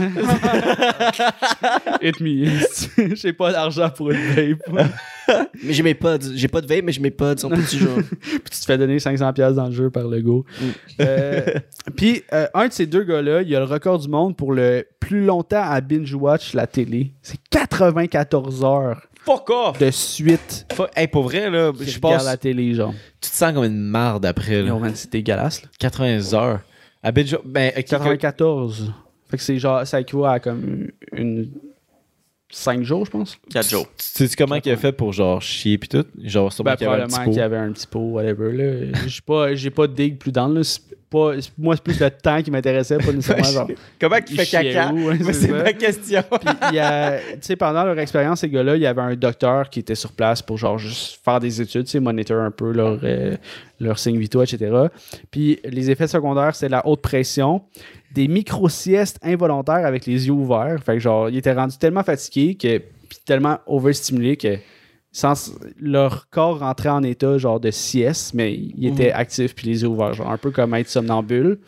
[2.01, 3.15] Hit me.
[3.15, 4.61] J'ai pas d'argent pour une vape.
[5.63, 6.33] Mais j'ai mes pods.
[6.33, 7.37] J'ai pas de vape, mais j'ai mes pods.
[7.37, 7.99] Sont petits, genre.
[8.19, 10.43] puis tu te fais donner 500$ piastres dans le jeu par le go.
[10.59, 10.65] Mm.
[11.01, 11.45] Euh,
[11.95, 14.87] puis euh, un de ces deux gars-là, il a le record du monde pour le
[14.99, 17.13] plus longtemps à binge-watch la télé.
[17.21, 19.77] C'est 94 heures Fuck off!
[19.79, 20.65] de suite.
[20.73, 20.89] Fuck.
[20.95, 22.25] Hey, pour vrai, là, qu'il je regarde pense.
[22.25, 22.93] la télé, genre.
[23.21, 24.61] Tu te sens comme une marde après.
[24.61, 24.69] Là.
[24.69, 25.61] Yo, man, c'est dégueulasse.
[25.61, 25.69] là.
[25.79, 26.61] 80 heures.
[27.03, 28.91] À Binge- ben, ok, 94.
[29.29, 31.51] Fait que c'est genre, ça équivaut à comme une.
[32.51, 33.37] 5 jours, je pense.
[33.51, 33.85] 4 jours.
[33.95, 36.05] Tu sais comment il a fait pour genre chier pis tout?
[36.23, 37.31] Genre, sûrement Ben, qu'il y avait un petit probablement pot.
[37.31, 38.51] qu'il y avait un petit pot, whatever.
[38.51, 38.99] Là.
[39.05, 40.47] J'ai pas, j'ai pas de dig plus dans.
[40.47, 40.63] Là.
[40.63, 43.67] C'est Pas, moi, c'est plus le temps qui m'intéressait, pas nécessairement genre.
[43.99, 44.91] Comment il Il fait caca?
[44.91, 46.21] Moi, c'est ma question.
[46.29, 49.79] Puis, il tu sais, pendant leur expérience, ces gars-là, il y avait un docteur qui
[49.79, 52.99] était sur place pour, genre, juste faire des études, tu sais, monitor un peu leur,
[53.03, 53.35] euh,
[53.79, 54.71] leur signe vitaux, etc.
[55.31, 57.63] Puis, les effets secondaires, c'est la haute pression,
[58.13, 60.77] des micro-siestes involontaires avec les yeux ouverts.
[60.85, 64.57] Fait que, genre, ils étaient rendus tellement fatigués que, puis tellement overstimulés que,
[65.11, 69.81] sans, leur corps rentrait en état, genre, de sieste, mais il était actif puis les
[69.81, 71.59] yeux ouverts, genre, un peu comme être somnambule.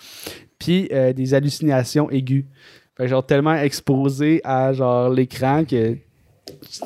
[0.60, 2.46] Puis, euh, des hallucinations aiguës.
[2.98, 5.96] Fait genre tellement exposé à genre l'écran que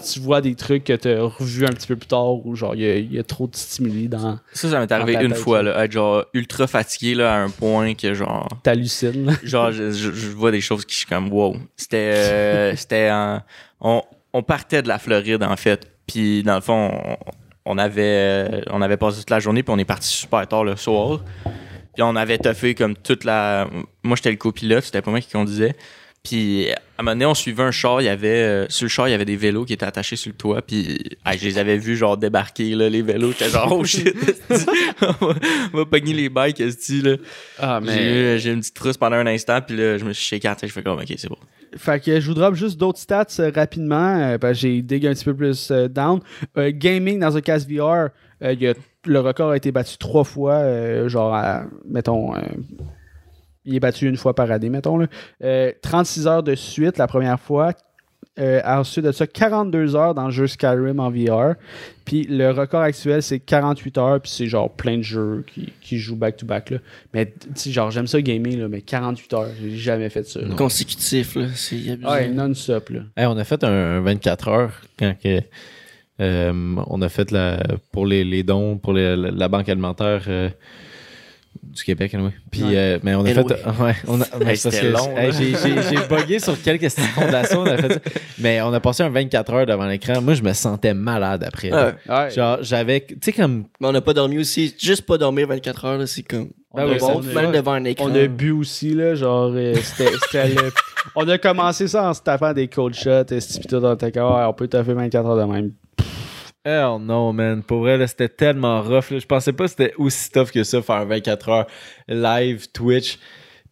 [0.04, 2.76] tu- vois des trucs que tu as revus un petit peu plus tard ou genre
[2.76, 5.32] il y a- il y, a trop de stimuli dans Ça, ça m'est arrivé une
[5.32, 8.48] tête, fois, là, être genre ultra fatigué là, à un point que genre.
[8.64, 9.36] t'hallucines.
[9.44, 13.10] genre je, je- je vois des choses qui je suis comme wow c'était euh, c'était
[13.82, 16.92] on, on partait de la Floride en fait puis dans le fond
[17.66, 20.76] on, avait on avait passé toute la journée puis on est parti super tard le
[20.76, 21.22] soir.
[21.94, 23.68] Puis on avait toffé comme toute la
[24.04, 25.76] moi j'étais le copilote c'était pas moi qui conduisait
[26.26, 28.90] puis à un moment donné, on suivait un char, il y avait euh, sur le
[28.90, 31.46] char, il y avait des vélos qui étaient attachés sur le toit, puis hey, je
[31.46, 34.14] les avais vus genre débarquer là, les vélos, j'étais genre oh shit,
[35.02, 35.36] on va-
[35.74, 37.16] on va pogner les bikes esti, là?
[37.60, 40.12] Ah J'ai eu, j'ai eu une petite trousse pendant un instant, puis là, je me
[40.14, 41.38] suis tête, je fais comme, ok, c'est bon.
[41.78, 44.18] Fait que je vous drop juste d'autres stats euh, rapidement.
[44.18, 46.22] euh, parce que j'ai dig un petit peu plus euh, down.
[46.58, 48.10] Gaming dans un casque VR,
[48.42, 48.74] il y a-
[49.06, 50.54] le record a été battu trois fois.
[50.54, 52.40] euh, genre, à- mettons, euh,
[53.66, 54.98] il est battu une fois par année, mettons.
[54.98, 55.08] Là.
[55.44, 57.72] Euh, 36 heures de suite la première fois.
[58.38, 61.54] Euh, ensuite de ça, 42 heures dans le jeu Skyrim en VR.
[62.04, 64.20] Puis le record actuel, c'est 48 heures.
[64.22, 66.72] Puis c'est genre plein de jeux qui, qui jouent back-to-back.
[66.72, 66.78] là.
[67.14, 70.42] Mais tu sais, genre, j'aime ça gamer, là, mais 48 heures, j'ai jamais fait ça.
[70.42, 70.54] là.
[70.56, 71.46] Consécutif, là.
[71.56, 71.78] C'est.
[72.06, 72.90] Ouais, non-stop.
[72.90, 73.00] là.
[73.16, 75.40] Hey, on a fait un, un 24 heures quand que,
[76.20, 80.24] euh, on a fait la, pour les, les dons pour les- la, la banque alimentaire
[80.28, 80.50] euh,
[81.64, 82.32] du Québec, anyway.
[82.52, 82.72] Puis, Ouais.
[82.76, 83.44] euh, mais on a Anyway.
[83.56, 83.66] fait.
[83.84, 85.38] Ouais, on a, mais Hey, c'est parce c'était que- long, hey, là.
[85.38, 87.62] j'ai, j'ai, j'ai bugué sur quelques fondations.
[87.62, 88.00] On a fait ça.
[88.40, 90.22] Mais on a passé un 24 heures devant l'écran.
[90.22, 91.74] Moi, je me sentais malade après.
[91.74, 91.94] Ouais.
[92.08, 92.30] Ouais.
[92.32, 93.02] Genre, j'avais.
[93.02, 93.66] Tu sais, comme.
[93.80, 94.74] Mais on n'a pas dormi aussi.
[94.80, 96.50] Juste pas dormir 24 heures, là, c'est comme.
[96.72, 98.08] On Ben a- oui, bon, même devant un écran.
[98.10, 100.72] On a bu aussi, là, genre, euh, c'était c'était le-
[101.16, 104.12] On a commencé ça en se tapant des cold shots, et pis tout, on était
[104.12, 105.72] comme, Ouais, on peut taffer 24 heures de même.
[106.66, 107.62] Hell no, man.
[107.62, 109.12] Pour vrai, là, c'était tellement rough.
[109.12, 109.20] là.
[109.20, 111.68] Je pensais pas que c'était aussi tough que ça, faire 24 heures
[112.08, 113.20] live, Twitch.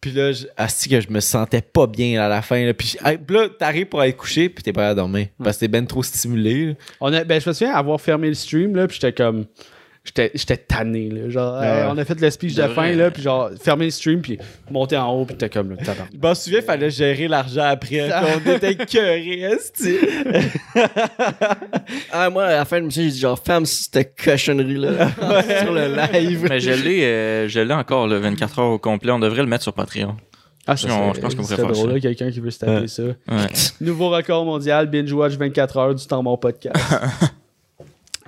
[0.00, 2.62] Puis là, je- asti que je me sentais pas bien à la fin.
[2.64, 2.74] Là.
[2.74, 5.28] Puis, là, t'arrives pour aller coucher, puis t'es pas à dormir.
[5.42, 6.66] Parce que t'es ben trop stimulé.
[6.66, 6.72] là.
[7.00, 9.46] On a, ben, je me souviens avoir fermé le stream, là, puis j'étais comme.
[10.06, 11.30] J'étais j'étais tanné, là.
[11.30, 11.66] Genre, Ouais.
[11.66, 14.20] hey, on a fait le speech de De fin, là, puis genre, fermer le stream,
[14.20, 14.38] puis
[14.70, 16.08] monter en haut, puis t'es comme, là, tabarnak.
[16.12, 18.10] Je m'en souviens, fallait gérer l'argent après.
[18.44, 18.76] qu'on était
[19.52, 19.96] esti.
[22.12, 25.08] Ah, moi, à la fin de j'ai dit genre, femme, cette cochonnerie-là.
[25.62, 26.46] sur le live.
[26.48, 29.10] Mais je l'ai, euh, je l'ai encore, le 24 heures au complet.
[29.12, 30.16] On devrait le mettre sur Patreon.
[30.66, 31.94] Ah, Non, je pense qu'on pourrait faire drôle, ça.
[31.94, 32.88] là, quelqu'un qui veut se taper Ouais.
[32.88, 33.02] ça.
[33.02, 33.14] Ouais.
[33.80, 36.76] Nouveau record mondial, binge watch 24 heures du temps mon podcast.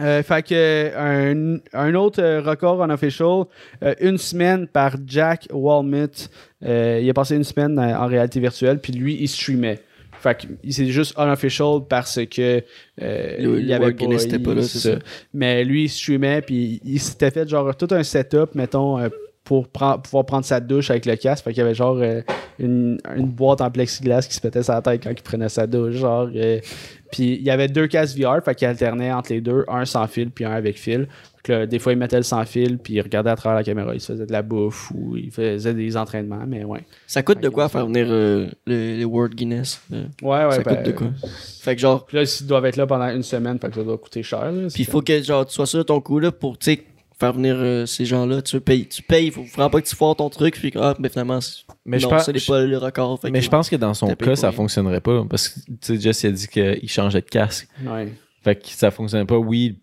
[0.00, 3.44] Euh, fait que un, un autre euh, record en official,
[3.82, 6.28] euh, une semaine par Jack Walmut.
[6.64, 9.78] Euh, il a passé une semaine en réalité virtuelle, puis lui, il streamait.
[10.20, 12.62] Fait que il- c'est juste unofficial parce que
[12.98, 14.98] Le- il avait il- pas là, ça.
[15.35, 18.98] Mais lui, il streamait, puis il s'était fait genre tout un setup, mettons,
[19.46, 21.44] pour pouvoir prendre sa douche avec le casque.
[21.44, 22.20] Fait qu'il y avait genre euh,
[22.59, 25.66] une, une boîte en plexiglas qui se pétait sur la tête quand il prenait sa
[25.66, 25.94] douche.
[25.94, 26.59] Genre, euh,
[27.12, 30.06] puis il y avait deux casques VR, fait qu'il alternait entre les deux, un sans
[30.09, 31.06] fil puis un avec fil.
[31.48, 33.94] Là, des fois, il mettait le sans fil, puis il regardait à travers la caméra,
[33.94, 36.80] il se faisait de la bouffe ou il faisait des entraînements, mais ouais.
[37.07, 39.80] Ça coûte de quoi faire venir euh, le- les World Guinness?
[39.92, 40.07] euh?
[40.22, 41.07] Ouais, ouais, ça ben, coûte de quoi?
[41.61, 43.84] Fait que genre, Puis là, ils doivent être là pendant une semaine, fait que ça
[43.84, 44.51] doit coûter cher.
[44.51, 44.62] là.
[44.74, 46.82] puis il faut que genre, tu sois sûr de ton coup là pour, tu sais,
[47.18, 48.42] faire venir euh, ces gens-là.
[48.42, 50.94] Tu payes, tu payes, faut vraiment pas que tu foires ton truc, puis que, ah,
[50.98, 53.20] mais finalement, c'est- Mais non, ça n'est pas le record.
[53.20, 54.56] Fait Mais je pense que dans son cas, ça rien.
[54.56, 55.24] fonctionnerait pas.
[55.28, 57.68] Parce que, tu sais, Jess il a dit qu'il changeait de casque.
[57.86, 58.12] Ouais.
[58.42, 59.38] Fait que ça fonctionnait pas.
[59.38, 59.78] Oui,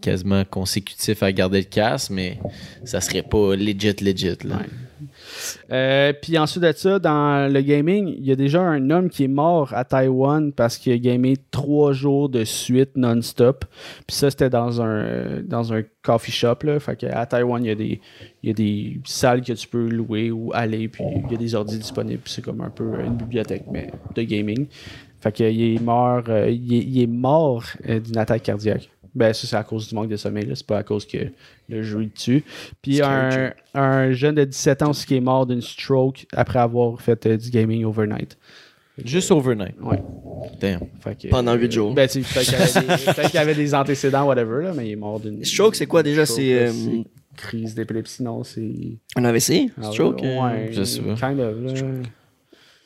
[0.00, 2.38] quasiment consécutif à garder le casque, mais
[2.84, 4.36] ça serait pas legit, legit.
[4.44, 4.56] Là.
[4.56, 4.66] Ouais.
[5.70, 9.24] Euh, puis ensuite de ça, dans le gaming, il y a déjà un homme qui
[9.24, 13.64] est mort à Taïwan parce qu'il a gamé trois jours de suite non-stop.
[14.06, 16.56] Puis ça, c'était dans un, dans un coffee shop.
[16.62, 16.80] Là.
[16.80, 18.00] Fait que à Taïwan, il y, a des,
[18.42, 20.88] y a des salles que tu peux louer ou aller.
[20.88, 22.22] Puis il y a des ordi disponibles.
[22.26, 24.66] C'est comme un peu une bibliothèque, mais de gaming.
[25.20, 28.88] Fait qu'il est mort, euh, il, est, mort euh, d'une attaque cardiaque.
[29.14, 30.46] Ben, ça, c'est à cause du manque de sommeil.
[30.46, 30.54] là.
[30.54, 31.18] C'est pas à cause que
[31.68, 32.44] le jeu le tue.
[32.82, 37.00] Puis un, un jeune de 17 ans aussi qui est mort d'une stroke après avoir
[37.00, 38.38] fait euh, du gaming overnight.
[39.04, 39.74] Juste overnight.
[39.80, 40.02] Ouais.
[40.60, 40.80] Damn.
[41.00, 41.94] Fait que, Pendant huit jours.
[41.94, 45.18] Ben, tu sais, peut-être qu'il y, avait des- antécédents, whatever, là, mais il est mort
[45.18, 45.42] d'une.
[45.44, 46.26] Stroke, c'est quoi déjà?
[46.26, 46.72] Stroke, C'est, euh,
[47.36, 48.70] Crise d'épilepsie, non, c'est.
[49.16, 49.70] un AVC?
[49.80, 50.22] Ah, Stroke?
[50.22, 51.14] euh, Ouais, je sais pas.
[51.14, 51.72] Kind of, là.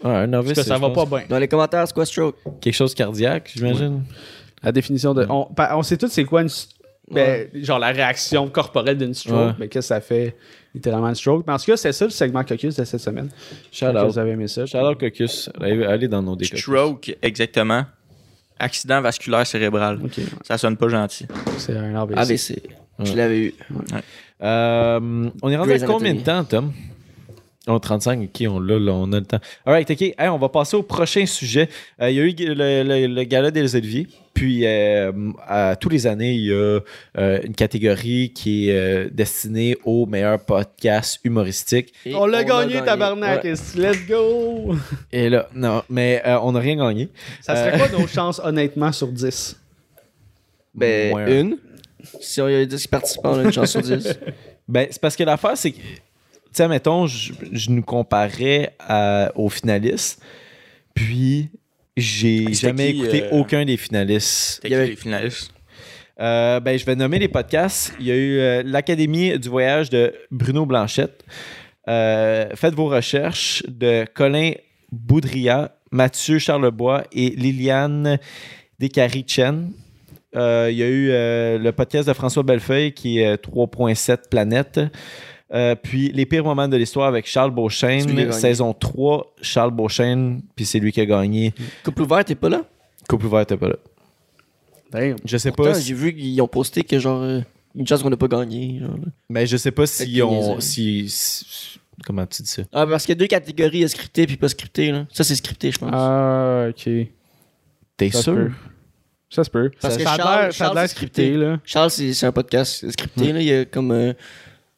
[0.04, 1.08] Ouais, un Parce que ça va pense.
[1.08, 1.26] pas bien.
[1.28, 2.36] Dans les commentaires, c'est quoi stroke?
[2.60, 4.02] Quelque chose cardiaque, j'imagine.
[4.62, 5.26] La définition de.
[5.28, 6.48] On, pa- on sait tous c'est quoi une.
[7.10, 9.52] ben, genre la réaction corporelle d'une stroke, Ouais.
[9.58, 10.36] mais qu'est-ce que ça fait
[10.74, 11.44] littéralement une stroke.
[11.46, 13.28] Mais en tout cas, c'est ça le segment Caucus de cette semaine.
[13.70, 14.06] Shout out.
[14.10, 14.64] Vous avez aimé ça.
[14.66, 15.50] Shout out Caucus.
[15.60, 16.56] Allez, allez dans nos décos.
[16.56, 17.84] Stroke, exactement.
[18.58, 19.98] Accident vasculaire cérébral.
[20.04, 21.26] Ok, Ça sonne pas gentil.
[21.58, 22.16] c'est un AVC.
[22.18, 22.62] AVC.
[23.00, 23.54] Je l'avais eu.
[24.42, 26.72] Euh, on est rendu à combien de temps, Tom?
[27.66, 29.38] Oh, 35, ok, on l'a, là, on a le temps.
[29.64, 31.68] Alright, ok, Hey, on va passer au prochain sujet.
[32.00, 35.12] Euh, il y a eu le, le, le gala des Oliviers, puis euh,
[35.46, 36.80] à tous les années, il y a
[37.18, 41.94] euh, une catégorie qui est euh, destinée aux meilleurs podcasts humoristiques.
[42.04, 43.44] Et On l'a a gagné, tabarnak!
[43.44, 43.54] Ouais.
[43.76, 44.74] Let's go!
[45.12, 47.08] Et là, non, mais euh, on n'a rien gagné.
[47.40, 49.56] Ça serait quoi nos chances, honnêtement, sur 10?
[50.74, 51.58] Ben, Moins une.
[52.20, 54.18] Si on y a 10 participants, on a une chance sur 10.
[54.68, 55.82] Ben, c'est parce que l'affaire, c'est que, tu
[56.50, 60.22] sais, mettons, je, je nous comparais à- aux finalistes,
[60.94, 61.50] puis
[61.96, 64.60] j'ai jamais qui, écouté euh, aucun des finalistes.
[64.62, 65.50] T'es Il y avait- les finalistes?
[66.20, 67.92] Euh, ben, je vais nommer les podcasts.
[67.98, 71.24] Il y a eu euh, l'Académie du voyage de Bruno Blanchette.
[71.86, 74.52] Faites vos recherches de Colin
[74.92, 78.18] Boudria, Mathieu Charlebois et Liliane
[78.78, 79.72] Descaries-Chen.
[80.36, 81.08] Euh, il y a eu
[81.62, 84.80] le podcast de François Bellefeuille qui est euh, 3.7 planètes.
[85.52, 90.42] Euh, puis Les pires moments de l'histoire avec Charles a Beauchesne, saison 3, Charles Beauchesne,
[90.56, 91.52] puis c'est lui qui a gagné.
[91.84, 92.62] Couple ouvert, t'es pas là?
[93.08, 93.76] Couple ouvert, t'es pas là.
[94.90, 95.16] Damn.
[95.24, 95.78] Je sais Pourtant, pas.
[95.78, 97.40] si- j'ai vu qu'ils ont posté que genre, euh,
[97.74, 98.78] une chance qu'on n'a pas gagné.
[98.80, 98.96] genre.
[99.28, 100.60] Mais je sais pas si on.
[100.60, 102.62] Si, si- comment tu dis ça?
[102.72, 104.92] Ah, parce qu'il y a deux catégories, scriptées puis pas scriptées.
[104.92, 105.06] Là.
[105.12, 105.90] Ça, c'est scripté, je pense.
[105.92, 106.88] Ah, ok.
[107.96, 108.34] T'es Ça se sûr?
[108.34, 108.50] peut.
[109.30, 109.70] Ça se peut.
[109.80, 111.44] Parce ça, que ça a Charles- l'air- ça a Charles, l'air c'est scripté, scripté.
[111.44, 111.60] là.
[111.64, 113.32] Charles, c'est un podcast scripté.
[113.32, 113.40] Là.
[113.40, 114.12] Il, y a comme, euh,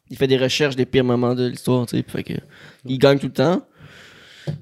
[0.09, 1.85] il fait des recherches des pires moments de l'histoire.
[1.85, 2.33] tu sais, Fait que,
[2.85, 3.65] il gagne tout le temps.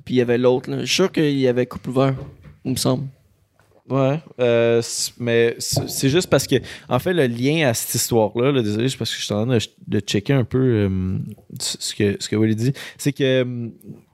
[0.03, 0.69] Puis il y avait l'autre.
[0.69, 0.79] là.
[0.79, 2.15] Je suis sûr qu'il y avait couple ouvert,
[2.63, 3.05] il me semble.
[3.87, 4.19] Ouais.
[4.39, 4.81] euh,
[5.19, 6.55] mais c'est juste parce que,
[6.89, 9.45] en fait, le lien à cette histoire-là, là, désolé, c'est parce que je suis en
[9.45, 11.17] train de, de checker un peu euh,
[11.59, 13.67] ce que, ce que Willy dit, c'est que euh,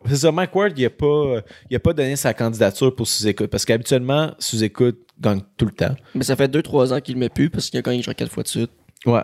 [0.08, 3.48] c'est ça, Mike Ward, il n'a pas, il a pas donné sa candidature pour sous-écoute.
[3.48, 5.96] Parce qu'habituellement, sous-écoute gagne tout le temps.
[6.16, 8.30] Mais ça fait 2-3 ans qu'il le met plus parce qu'il a gagné genre 4
[8.30, 8.72] fois de suite.
[9.06, 9.22] Ouais.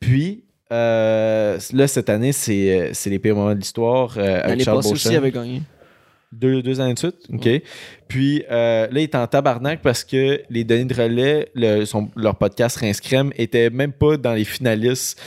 [0.00, 4.62] Puis, euh, là, cette année, c'est euh, c'est les pires moments de l'histoire euh, avec
[4.62, 5.62] Charles passée aussi, il avait gagné.
[6.32, 7.16] Deux, deux années de suite?
[7.32, 7.48] OK.
[8.08, 12.10] Puis euh, là, il est en tabarnak parce que les données de relais, le- son-
[12.16, 15.20] leur podcast Rince Crème, était même pas dans les finalistes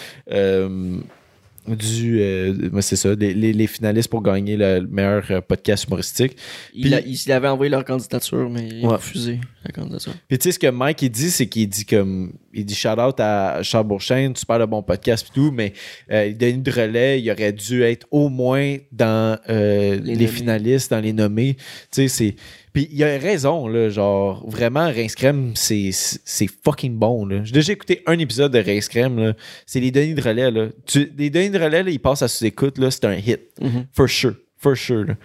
[1.76, 2.22] du.
[2.22, 6.36] euh, c'est ça, les, les- les finalistes pour gagner le meilleur euh, podcast humoristique.
[6.74, 8.94] Il, Puis- a- il, il avait envoyé leur candidature, mais il a Ouais.
[8.96, 10.14] refusé la candidature.
[10.28, 12.34] Puis tu sais, ce que Mike, il dit, c'est qu'il dit comme.
[12.52, 15.72] Il dit shout out à Charles Beauchesne, super le bon podcast et tout, mais
[16.12, 20.28] euh, les données de relais, il aurait dû être au moins dans euh, les, nommés.
[20.28, 21.56] finalistes, dans les nommés.
[21.56, 22.36] Tu sais, c'est.
[22.74, 27.44] Puis il a raison, là, genre, vraiment, Rince Crème, c'est c'est fucking bon, là.
[27.44, 29.34] J'ai déjà écouté un épisode de Rince Crème, là.
[29.66, 30.68] C'est les données de relais, là.
[30.86, 33.42] Tu- les données de relais, là, ils passent à sous-écoute, là, c'est un hit.
[33.62, 33.86] Mhm.
[33.94, 34.36] For sure.
[34.58, 35.16] For sure, là.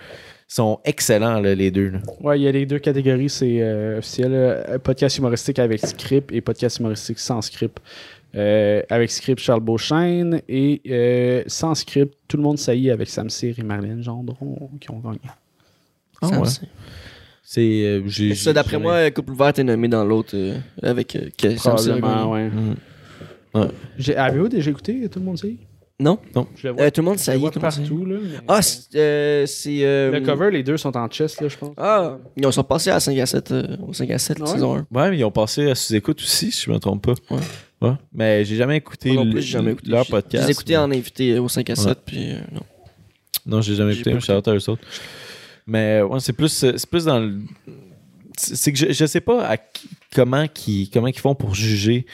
[0.50, 1.98] Ils sont excellents, là, les deux, là.
[2.20, 4.30] Ouais, il y a les deux catégories, c'est euh, officiel.
[4.32, 7.78] euh, podcast humoristique avec script et podcast humoristique sans script.
[8.36, 13.30] Euh, avec script Charles Beauchesne et euh, sans script, tout le monde saillit avec Sam
[13.30, 15.20] Cyr et Marlène Gendron qui ont gagné.
[16.20, 16.48] Ah ouais.
[17.44, 21.14] C'est- euh, j'ai- Ça, d'après j'ai- moi, Couple ouvert est nommé dans l'autre euh, avec
[21.16, 22.48] euh, Probablement, ouais.
[22.48, 22.74] Mm.
[23.98, 25.58] J'ai- Avez-vous déjà écouté Tout le monde saillit
[26.00, 26.18] Non?
[26.56, 27.48] Je le vois, Euh, tout le monde je saillit.
[27.60, 28.04] partout.
[28.04, 28.88] Là, mais- Ah, c'est.
[28.96, 31.72] euh, euh, le cover, les deux sont en chest, là, je pense.
[31.76, 34.46] Ah, ils sont passés à 5 à 7, euh, au 5 à 7, Ouais.
[34.48, 34.86] saison 1.
[34.90, 37.34] Ouais, mais ils ont passé à sous-écoute aussi, si je me trompe pas.
[37.36, 37.40] Ouais.
[37.80, 37.94] Ouais.
[38.12, 39.88] Mais j'ai jamais écouté, non plus, j'ai jamais écouté.
[39.90, 40.42] leur Je- podcast.
[40.42, 42.62] Je les ai écoutés en invité euh, au 5 à 7, puis euh, non.
[43.46, 44.82] Non, j'ai jamais J'ai écouté, mais shout-out à eux autres.
[45.66, 47.38] Mais ouais, c'est plus, c'est plus dans le.
[48.36, 52.04] C'est que je, je sais pas à qui- comment qu'ils comment qu'ils font pour juger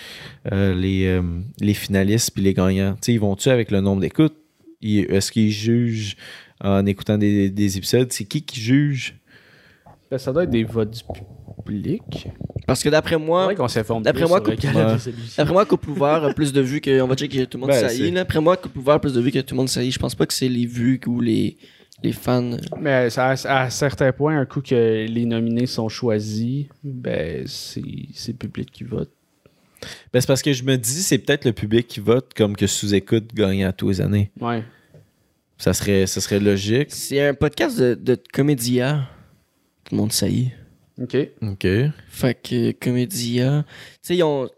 [0.53, 1.22] euh, les, euh,
[1.61, 2.96] les finalistes puis les gagnants.
[3.09, 4.36] Ils vont-tu avec le nombre d'écoutes?
[4.82, 6.16] Ils- Est-ce qu'ils jugent
[6.62, 8.12] en écoutant des, des épisodes?
[8.12, 9.16] C'est qui qui juge?
[10.11, 11.01] Ben, ça doit être des votes du
[11.64, 12.28] public.
[12.66, 14.70] Parce que d'après C'est moi, vrai qu'on s'informe d'après moi, illusions.
[15.38, 17.01] d'après moi, Couple ouvert a plus de vues que.
[17.01, 17.98] On va checker tout le monde Ben, saillit.
[18.09, 18.20] c'est- là.
[18.20, 19.90] Après moi, Couple ouvert a plus de vues que tout le monde saillit.
[19.90, 21.57] Je pense pas que c'est les vues ou les,
[22.03, 22.57] les fans.
[22.78, 27.82] Mais ça, à certains points, un coup que les nominés sont choisis, ben c'est
[28.14, 29.11] c'est le public qui vote.
[30.12, 32.66] Ben, c'est parce que je me dis, c'est peut-être le public qui vote comme que
[32.66, 34.30] sous-écoute gagne à tous les années.
[34.40, 34.62] Ouais.
[35.57, 36.88] Ça serait, ça serait logique.
[36.90, 39.09] C'est un podcast de, de comédia.
[39.84, 40.53] Tout le monde saillit.
[41.01, 41.16] OK.
[41.42, 41.66] OK.
[42.09, 43.64] Fait que comédia.
[43.66, 44.48] Tu sais, ils ont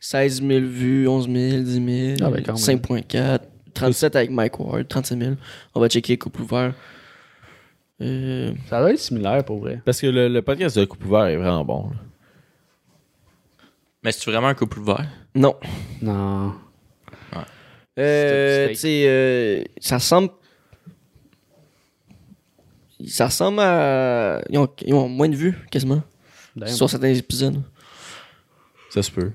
[0.00, 2.78] 16 000 vues, 11 000, 10 000, Ah ben, quand même.
[2.78, 3.40] 5.4,
[3.74, 5.34] 37 avec Mike Ward, 37 000.
[5.74, 6.74] On va checker Couple ouvert.
[8.00, 9.80] Euh, Ça doit être similaire pour vrai.
[9.84, 11.90] Parce que le, le podcast de Coupe Ouvert est vraiment bon.
[11.90, 11.96] là.
[14.04, 15.06] Mais c'est vraiment un couple ouvert?
[15.34, 15.56] non.
[16.00, 16.54] Non.
[17.98, 20.30] Euh, C'est- tu sais, euh, ça ressemble.
[23.06, 24.40] Ça ressemble à.
[24.50, 26.02] Ils ont, ils ont moins de vues, quasiment,
[26.56, 26.68] Damn.
[26.68, 27.60] sur certains épisodes.
[28.90, 29.32] Ça se peut.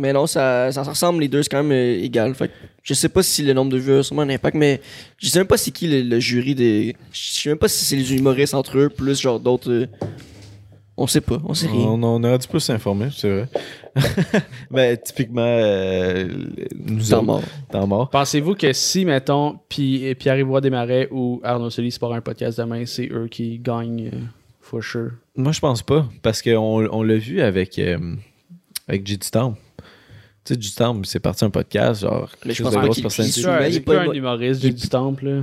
[0.00, 2.34] Mais non, ça, ça ressemble les deux, c'est quand même euh, égal.
[2.34, 4.80] Fait que je sais pas si le nombre de vues a sûrement un impact, mais
[5.18, 6.96] je sais même pas c'est qui le, le jury des.
[7.12, 9.70] Je sais même pas si c'est les humoristes entre eux, plus genre d'autres.
[9.70, 9.86] euh,
[10.96, 11.80] On sait pas, on sait rien.
[11.80, 13.48] On, on aurait dû plus s'informer, c'est vrai.
[14.70, 16.28] ben, typiquement, euh,
[16.74, 17.42] nous Temps autres, mort.
[17.70, 18.10] temps mort.
[18.10, 23.08] Pensez-vous que si, mettons, Pi- Pierre-Yves Desmarais ou Arnaud Solis part un podcast demain, c'est
[23.10, 24.18] eux qui gagnent, euh,
[24.60, 25.10] for sure?
[25.36, 27.98] Moi, je pense pas, parce qu'on on, l'a vu avec, euh,
[28.88, 29.08] avec.
[29.22, 29.56] Stamp.
[30.50, 30.68] Tu sais, J.
[30.70, 34.04] Stamp, c'est parti un podcast, genre, Mais je pense pas qu'il- il est pas un
[34.06, 35.26] humo- humoriste, il- j'ai du temple.
[35.28, 35.42] Là.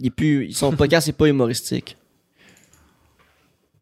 [0.00, 1.96] Il est plus, son podcast, c'est pas humoristique.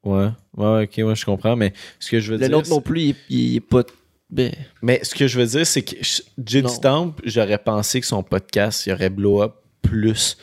[0.05, 2.51] Ouais, ouais, ok, ouais, je comprends, mais ce que je veux Le dire.
[2.57, 3.83] nôtre c'est- non plus, il, est- il est pas.
[4.31, 6.63] Ben, Mais ce que je veux dire, c'est que je- J.
[6.63, 6.69] Non.
[6.69, 10.37] Stamp, j'aurais pensé que son podcast, il aurait blow up plus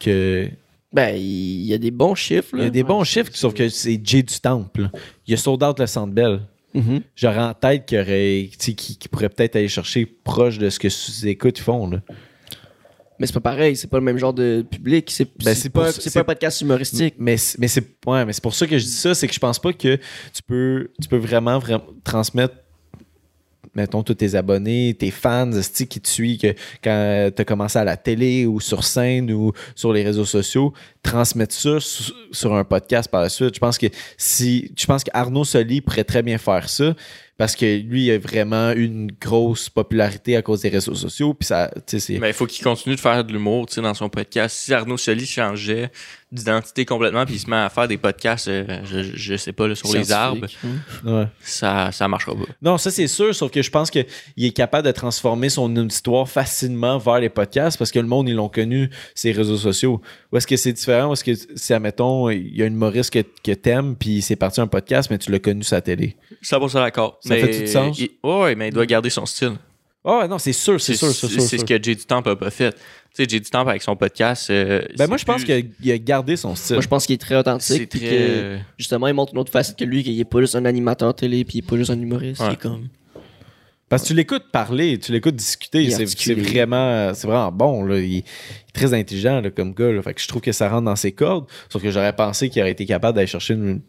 [0.00, 0.48] que.
[0.92, 2.50] ben, il y a des bons chiffres.
[2.52, 2.64] Il Là.
[2.64, 4.22] y a des bons chiffres, sauf que c'est J.
[4.22, 4.90] du Temple.
[5.26, 6.40] Il y a sold out le Centre Bell.
[6.74, 7.00] Mhm.
[7.16, 11.58] J'aurais en tête qu'il qui, qui pourrait peut-être aller chercher proche de ce que sous-écoute
[11.58, 11.88] font.
[11.88, 12.00] Là.
[13.18, 15.08] Mais c'est pas pareil, c'est pas le même genre de public.
[15.10, 17.14] C'est Ben, pas, pas un podcast humoristique.
[17.18, 19.34] Mais, c'est- mais c'est ouais, mais c'est pour ça que je dis ça, c'est que
[19.34, 22.54] je pense pas que tu peux, tu peux vraiment, vraiment transmettre
[23.74, 25.50] mettons, tous tes abonnés, tes fans,
[25.88, 29.92] qui te suivent quand tu as commencé à la télé ou sur scène ou sur
[29.92, 33.54] les réseaux sociaux, transmettre ça sur, un podcast par la suite.
[33.54, 35.04] Je pense que si je pense
[35.44, 36.94] Soli pourrait très bien faire ça
[37.38, 41.70] parce que lui il a vraiment une grosse popularité à cause des réseaux sociaux ça
[41.92, 44.56] Mais il faut qu'il continue de faire de l'humour dans son podcast.
[44.56, 45.90] Si Arnaud Soli changeait
[46.32, 49.68] d'identité complètement puis il se met à faire des podcasts, euh, je, je sais pas,
[49.68, 50.46] là, sur les arbres,
[51.04, 51.26] ouais.
[51.40, 52.44] ça, ça marchera pas.
[52.62, 54.06] Non, ça c'est sûr, sauf que je pense qu'il
[54.38, 58.34] est capable de transformer son auditoire facilement vers les podcasts parce que le monde, ils
[58.34, 60.00] l'ont connu, ses réseaux sociaux.
[60.32, 61.10] Ou est-ce que c'est différent?
[61.10, 64.36] Ou est-ce que si, admettons, il y a une humoriste que, que t'aimes, puis c'est
[64.36, 66.16] parti un podcast, mais tu l'as connu sur la télé?
[66.42, 67.18] 100% d'accord.
[67.20, 67.98] Ça Mais fait-tu du sens?
[67.98, 69.52] il- ouais, mais il doit garder son style.
[70.04, 71.40] Ah non, c'est sûr, c'est sûr, c'est sûr.
[71.42, 72.72] C'est ce que Jay du Temple a pas fait.
[72.72, 72.80] Tu
[73.22, 74.50] sais, Jay du Temple avec son podcast.
[74.50, 76.76] euh, Ben c'est moi, je pense plus- qu'il a, gardé son style.
[76.76, 77.88] Moi, je pense qu'il est très authentique.
[77.88, 78.08] puis très.
[78.08, 81.14] que, justement, il montre une autre facette que lui, qu'il est pas juste un animateur
[81.14, 82.40] télé, puis il est pas juste un humoriste.
[82.40, 82.48] Ouais.
[82.48, 82.88] Il est comme.
[83.88, 87.84] Parce que tu l'écoutes parler, tu l'écoutes discuter, c'est vraiment, c'est vraiment bon.
[87.84, 88.00] Là.
[88.00, 88.24] Il, est
[88.72, 89.92] très intelligent là, comme gars.
[89.92, 90.00] Là.
[90.00, 91.44] Fait que je trouve que ça rentre dans ses cordes.
[91.68, 93.82] Sauf que j'aurais pensé qu'il aurait été capable d'aller chercher une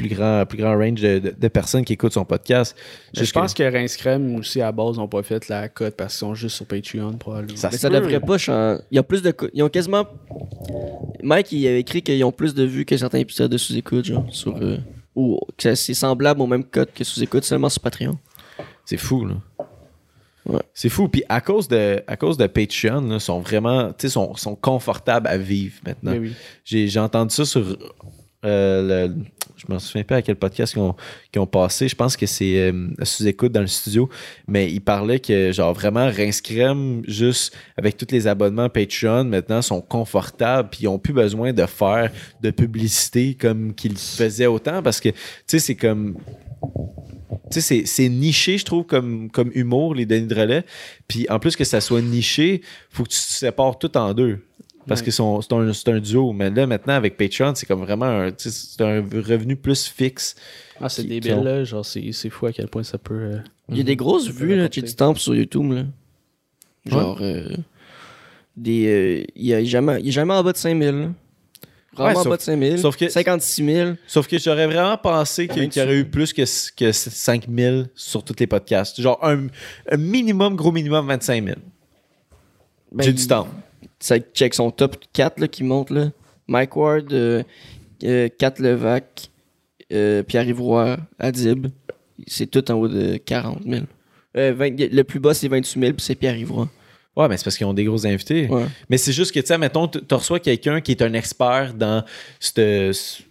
[0.00, 2.74] plus grand, plus grand range de, de- de personnes qui écoutent son podcast.
[3.12, 6.14] Je pense que Rince Crème aussi à la base n'ont pas fait la cote parce
[6.14, 7.56] qu'ils sont juste sur Patreon probablement.
[7.56, 8.80] Ça Mais ça devrait pas changer.
[8.90, 9.34] Il y a plus de.
[9.52, 10.06] Ils ont quasiment.
[11.22, 14.24] Mike, il avait écrit qu'ils ont plus de vues que certains épisodes de sous-écoute, genre.
[14.30, 14.78] Sur, euh,
[15.14, 18.16] Ou que c'est semblable au même code que sous-écoute, seulement sur Patreon.
[18.86, 19.34] C'est fou, là.
[20.46, 20.60] Ouais.
[20.72, 21.08] C'est fou.
[21.08, 24.56] Puis à cause de, à cause de Patreon, là, sont vraiment, tu sais, sont, sont
[24.56, 26.14] confortables à vivre maintenant.
[26.18, 26.32] Oui.
[26.64, 27.76] J'ai entendu ça sur
[28.44, 29.14] euh, le,
[29.56, 31.88] je m'en souviens pas à quel podcast qu'ils ont, passé.
[31.88, 34.08] Je pense que c'est euh, sous-écoute dans le studio.
[34.48, 36.42] Mais ils parlaient que, genre, vraiment, Rince
[37.06, 40.70] juste avec tous les abonnements Patreon, maintenant, sont confortables.
[40.70, 42.10] Puis ils ont plus besoin de faire
[42.42, 44.82] de publicité comme qu'ils faisaient autant.
[44.82, 45.16] Parce que, tu
[45.46, 46.16] sais, c'est comme.
[47.50, 50.64] Tu sais, c'est- c'est niché, je trouve, comme, comme humour, les Denis de relais.
[51.08, 54.46] Puis en plus que ça soit niché, faut que tu te sépares tout en deux.
[54.86, 55.06] Parce Ouais.
[55.06, 56.32] que c'est un, c'est un duo.
[56.32, 59.86] Mais là, maintenant, avec Patreon, c'est comme vraiment un, tu sais, c'est un revenu plus
[59.86, 60.34] fixe.
[60.80, 61.64] Ah, c'est Qui- débile, ont- là.
[61.64, 63.14] Genre, c'est c'est fou à quel point ça peut.
[63.14, 65.84] euh, Il y a des grosses Ça peut vues, là, du temple sur YouTube, là.
[66.86, 67.48] Genre, euh,
[68.56, 68.86] des.
[68.86, 71.08] euh, Il y a jamais, il y a jamais en bas de 5000, là.
[71.94, 72.78] Rarement Ouais, en sauf- bas de 5000.
[72.78, 73.90] sauf que- 56 000.
[74.06, 76.42] Sauf que j'aurais vraiment pensé qu'il qu'il y aurait eu plus que,
[76.76, 79.00] que 5000 sur tous les podcasts.
[79.00, 79.48] Genre un,
[79.90, 81.56] un minimum, gros minimum 25 000.
[82.92, 83.46] Ben, J'ai du temps.
[84.34, 86.10] Check son top 4 là, qui monte, là.
[86.48, 87.42] Mike Ward, euh,
[88.04, 89.28] euh, Kat Levac,
[89.92, 91.68] euh, Pierre-Yves Roy, Adib.
[92.26, 93.84] C'est tout en haut de 40 000.
[94.36, 96.68] Euh, 20 le plus bas, c'est 28 000, puis c'est Pierre-Yves Roy.
[97.16, 98.46] Ouais, mais c'est parce qu'ils ont des gros invités.
[98.48, 98.64] Ouais.
[98.88, 102.04] Mais c'est juste que, tu sais, mettons, tu reçois quelqu'un qui est un expert dans
[102.38, 103.22] cette-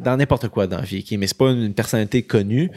[0.00, 2.70] dans n'importe quoi dans la vie, mais c'est pas une personnalité connue.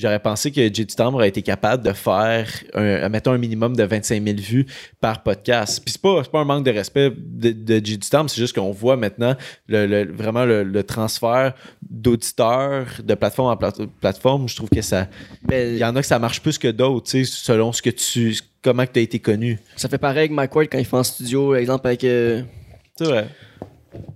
[0.00, 0.94] J'aurais pensé que J.T.
[0.96, 4.66] Tambre aurait été capable de faire, un, mettons, un minimum de 25 000 vues
[5.00, 5.82] par podcast.
[5.84, 7.96] Puis c'est pas, pas un manque de respect de, de.
[8.10, 9.36] Tambre, c'est juste qu'on voit maintenant
[9.68, 14.48] le, le- vraiment le, le transfert d'auditeurs de plateforme en plate- plateforme.
[14.48, 15.06] Je trouve que ça.
[15.42, 17.82] Ben, Il y en a que ça marche plus que d'autres, tu sais, selon ce
[17.82, 18.36] que tu.
[18.62, 19.58] comment tu as été connu.
[19.76, 22.42] Ça fait pareil avec Mike Ward quand il fait en studio, exemple, avec euh,
[22.96, 23.28] C'est vrai.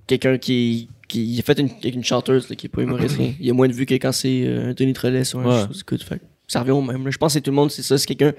[0.06, 0.88] quelqu'un qui,
[1.22, 3.16] qui a fait une, avec une chanteuse là, qui est pas humoriste.
[3.16, 3.32] rien.
[3.40, 5.44] Il y a moins de vues que quand c'est euh, un Denis Trellis ou un
[5.44, 5.66] Ouais.
[5.66, 5.80] chose.
[5.80, 7.04] Écoute, fait que ça revient au même.
[7.04, 7.10] là.
[7.10, 7.96] Je pense que c'est tout le monde, c'est ça.
[7.98, 8.32] C'est quelqu'un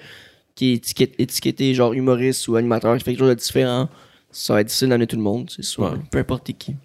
[0.56, 3.90] qui est étiqueté, étiqueté genre humoriste ou animateur qui fait quelque chose de différent.
[4.32, 5.84] Ça va être difficile d'amener tout le monde, c'est sûr.
[5.84, 5.98] Ouais.
[6.12, 6.76] Peu importe qui.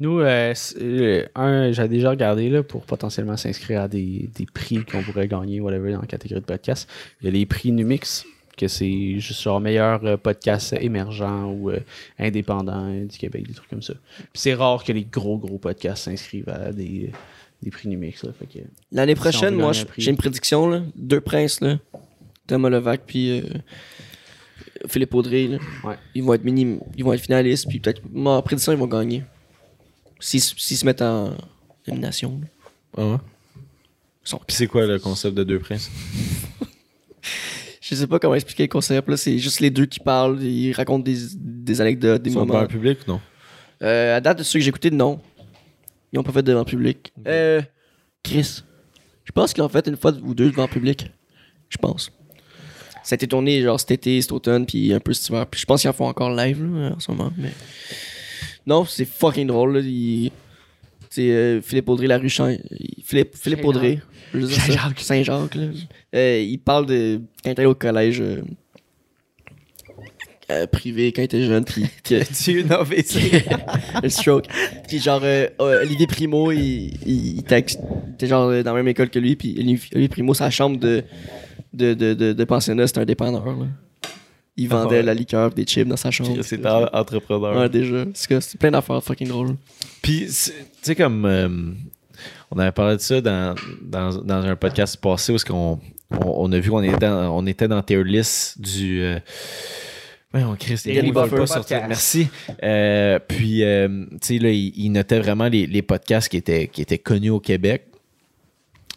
[0.00, 4.44] Nous, euh, c'est- euh, un, j'ai déjà regardé là, pour potentiellement s'inscrire à des, des
[4.44, 6.86] prix qu'on pourrait gagner, whatever, dans la catégorie de podcast.
[7.20, 11.70] Il y a les prix Numix, que c'est juste genre meilleur euh, podcast émergent ou
[11.70, 11.80] euh,
[12.18, 13.94] indépendant du Québec, des trucs comme ça.
[14.16, 17.12] Puis c'est rare que les gros, gros podcasts s'inscrivent à des,
[17.62, 18.22] des prix Numix.
[18.24, 18.58] Là, fait que,
[18.90, 20.68] L'année prochaine, moi, j'ai une prédiction.
[20.68, 20.82] Là.
[20.96, 21.78] Deux princes, là.
[22.46, 23.42] Thomas Levac puis euh,
[24.86, 25.46] Philippe Audrey.
[25.46, 25.58] Là.
[25.84, 25.96] Ouais.
[26.14, 29.22] Ils vont être mini, ils vont être finalistes, puis peut-être, ma prédiction, ils vont gagner.
[30.20, 31.34] S'ils s'ils se mettent en
[31.86, 32.40] nomination.
[32.96, 33.16] Ah ouais?
[34.24, 35.90] Puis c'est quoi le concept de deux princes?
[37.92, 39.06] Je sais pas comment expliquer le concept.
[39.08, 39.16] là.
[39.18, 42.54] C'est juste les deux qui parlent, ils racontent des, des anecdotes, des Ils sont moments.
[42.54, 43.20] devant le public non?
[43.82, 45.20] Euh, à date de ceux que j'ai écoutés, non.
[46.10, 47.12] Ils ont pas fait devant le public.
[47.26, 47.60] Euh,
[48.22, 48.62] Chris.
[49.24, 51.10] Je pense qu'ils ont fait une fois ou deux devant le public.
[51.68, 52.10] Je pense.
[53.02, 55.46] Ça a été tourné genre cet été, cet automne, puis un peu cet hiver.
[55.46, 57.30] Puis je pense qu'ils en font encore live là, en ce moment.
[57.36, 57.52] Mais...
[58.66, 59.76] Non, c'est fucking drôle.
[59.78, 60.30] Là.
[61.20, 62.54] Euh, Philippe Audrey, la rue Champ...
[63.04, 63.64] Philippe, Philippe.
[63.64, 63.98] Audrey.
[64.32, 65.00] Saint-Jacques.
[65.00, 65.54] Saint-Jacques.
[65.54, 65.64] là.
[66.14, 68.22] Euh, il parle de quand il était au collège
[70.50, 71.64] euh, privé, quand il était jeune.
[71.64, 73.44] Puis que- Tu une AVC.
[74.02, 74.46] le stroke.
[74.88, 79.18] Puis genre, euh, Olivier Primo, il, il, il était genre dans la même école que
[79.18, 79.36] lui.
[79.36, 81.02] Puis Olivier Olivier Primo, sa chambre de,
[81.72, 83.44] de, de, de, de pensionnat, c'était un dépanneur.
[83.46, 83.66] Là.
[84.56, 85.02] Il vendait ouais.
[85.02, 86.42] la liqueur, des chips dans sa chambre.
[86.42, 87.56] C'est un entrepreneur.
[87.56, 88.04] Ouais, déjà.
[88.14, 89.56] C'est plein d'affaires fucking drôles.
[90.02, 91.48] Puis, tu sais, comme euh,
[92.50, 95.78] on avait parlé de ça dans, dans, dans un podcast passé où on,
[96.10, 99.02] on a vu qu'on était on était dans tier list du.
[99.02, 99.18] Euh,
[100.34, 101.44] on crée Daily Buffer
[101.88, 102.28] Merci.
[102.62, 106.68] Euh, puis, euh, tu sais, là, il, il notait vraiment les, les podcasts qui étaient,
[106.68, 107.86] qui étaient connus au Québec.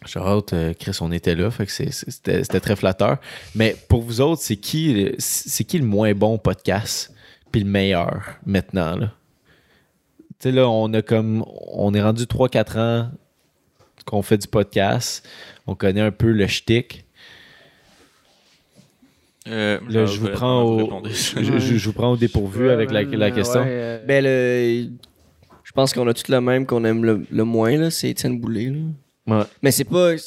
[0.04, 3.18] Shout euh, Chris, on était là, fait que c'était très flatteur.
[3.54, 7.12] Mais pour vous autres, c'est qui, le- c'est qui le moins bon podcast
[7.50, 9.12] puis le meilleur maintenant, là?
[10.38, 11.44] Tu sais, là, on a comme.
[11.72, 13.10] On est rendu 3-4 ans
[14.04, 15.26] qu'on fait du podcast.
[15.66, 17.06] On connaît un peu le shtick.
[19.48, 21.02] Euh, Là, je vous prends au.
[21.08, 23.62] Je, je- je vous prends au dépourvu avec la, la question.
[23.66, 24.90] euh, Ben, le.
[25.64, 27.90] Je pense qu'on a tout le même qu'on aime le, le moins, là.
[27.90, 28.78] C'est Étienne Boulay, là.
[29.26, 29.42] Ouais.
[29.62, 30.16] Mais c'est pas.
[30.16, 30.22] Je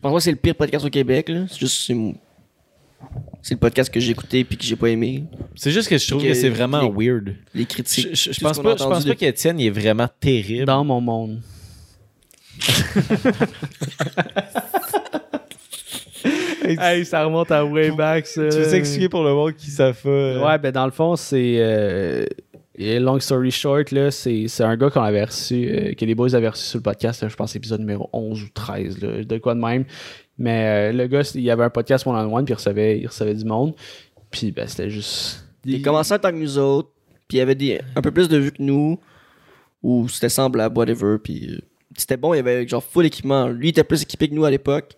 [0.00, 1.44] pas que c'est le pire podcast au Québec, là.
[1.48, 1.82] C'est juste.
[1.86, 2.14] C'est mon-
[3.42, 5.24] c'est le podcast que j'ai écouté puis que j'ai pas aimé.
[5.56, 7.34] C'est juste que je trouve Que que c'est vraiment les- weird.
[7.52, 8.14] Les Je, critiques.
[8.14, 10.66] je- pense pas, je pense pas qu'Étienne est vraiment terrible.
[10.66, 11.40] Dans mon monde.
[16.24, 18.48] hey, ça remonte à way back, ça.
[18.48, 20.08] Tu veux s'excuser pour le monde qui savent pas.
[20.08, 21.56] euh, Ouais, ben dans le fond, c'est.
[21.58, 22.24] euh,
[22.74, 26.14] et long story short, là, c'est c'est un gars qu'on avait reçu, euh, que les
[26.14, 29.24] boys avaient reçu sur le podcast, là, je pense épisode numéro 11 ou 13, là,
[29.24, 29.84] de quoi de même.
[30.38, 33.34] Mais euh, le gars, il y avait un podcast one-on-one, puis il recevait, il recevait
[33.34, 33.74] du monde.
[34.30, 35.44] Puis ben, c'était juste.
[35.64, 36.88] Il commençait en tant que nous autres,
[37.28, 38.98] puis il y avait des, un peu plus de vues que nous.
[39.82, 41.18] Ou c'était semblable, whatever.
[41.22, 41.58] Puis euh,
[41.96, 43.48] c'était bon, il avait genre full équipement.
[43.48, 44.96] Lui, il était plus équipé que nous à l'époque.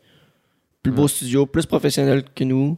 [0.82, 2.76] Plus beau studio, plus professionnel que nous.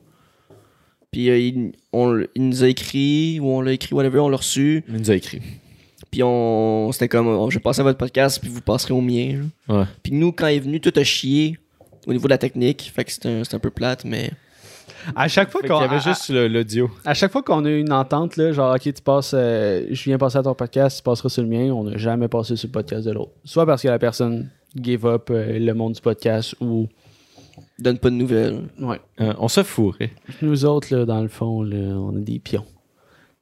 [1.11, 4.37] Puis euh, il, on, il nous a écrit, ou on l'a écrit, whatever, on l'a
[4.37, 4.85] reçu.
[4.89, 5.41] Il nous a écrit.
[6.11, 9.01] Puis on, c'était comme, oh, je vais passer à votre podcast, puis vous passerez au
[9.01, 9.41] mien.
[9.69, 9.85] Ouais.
[10.03, 11.59] Puis nous, quand il est venu, tout a chié
[12.07, 12.91] au niveau de la technique.
[12.95, 14.31] Fait que c'était un, un peu plate, mais.
[15.15, 16.91] À chaque fois qu'on y avait à- juste l'audio.
[17.05, 20.03] à chaque fois qu'on a eu une entente, là, genre, ok, tu passes, euh, je
[20.05, 22.67] viens passer à ton podcast, tu passeras sur le mien, on n'a jamais passé sur
[22.69, 23.31] le podcast de l'autre.
[23.45, 26.89] Soit parce que la personne gave up euh, le monde du podcast ou.
[27.79, 28.69] Donne pas de nouvelles.
[28.81, 29.01] Ouais.
[29.21, 30.11] Euh, on se fourrait.
[30.43, 32.65] Nous autres, là, dans le fond, là, on a des pions.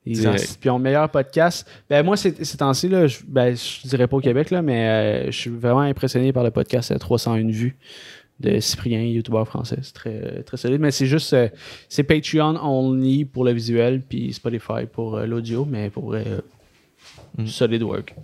[0.04, 0.26] Des
[0.60, 0.78] pions.
[0.78, 1.66] Meilleur podcast.
[1.88, 4.88] Ben, moi, ces ces temps-ci, là, je, ben, je dirais pas au Québec, là, mais
[4.88, 7.76] euh, je suis vraiment impressionné par le podcast à 301 vues
[8.40, 9.78] de Cyprien, youtubeur français.
[9.82, 10.80] C'est très, très solide.
[10.80, 11.48] Mais c'est juste, euh,
[11.88, 16.22] c'est Patreon only pour le visuel, puis Spotify pour euh, l'audio, mais pour euh,
[17.36, 17.46] Mm.
[17.46, 18.14] solid work.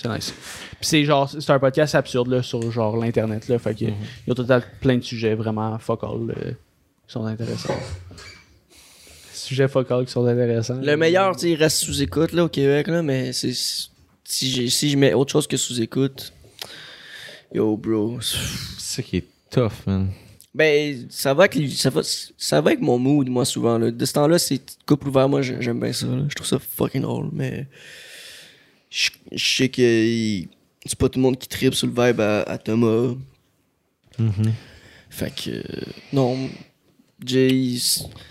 [0.00, 0.32] C'est nice.
[0.32, 3.88] Puis c'est genre, c'est un podcast absurde là, sur genre l'internet là, fait que il
[3.88, 7.74] y a au total plein de sujets vraiment fuck all euh, qui sont intéressants.
[9.32, 10.80] Sujets fuck all qui sont intéressants.
[10.82, 13.52] Le meilleur, tu il reste sous écoute là, au Québec, là, mais c'est.
[13.52, 16.32] Si, j'ai- si je mets autre chose que sous écoute.
[17.52, 18.18] Yo, bro.
[18.20, 20.08] C'est ça qui est tough, man.
[20.54, 23.76] Ben, ça va avec, ça va, ça va avec mon mood, moi, souvent.
[23.78, 23.90] Là.
[23.90, 26.06] De ce temps-là, c'est couple ouvert, moi, j'ai- j'aime bien ça.
[26.06, 26.22] là.
[26.28, 27.66] Je trouve ça fucking drôle, mais.
[28.90, 30.48] Je je sais que il-
[30.84, 33.14] c'est pas tout le monde qui tripe sur le vibe à, à Thomas.
[35.10, 35.50] Fait que.
[35.50, 35.62] euh,
[36.12, 36.48] non.
[37.24, 37.76] J'ai.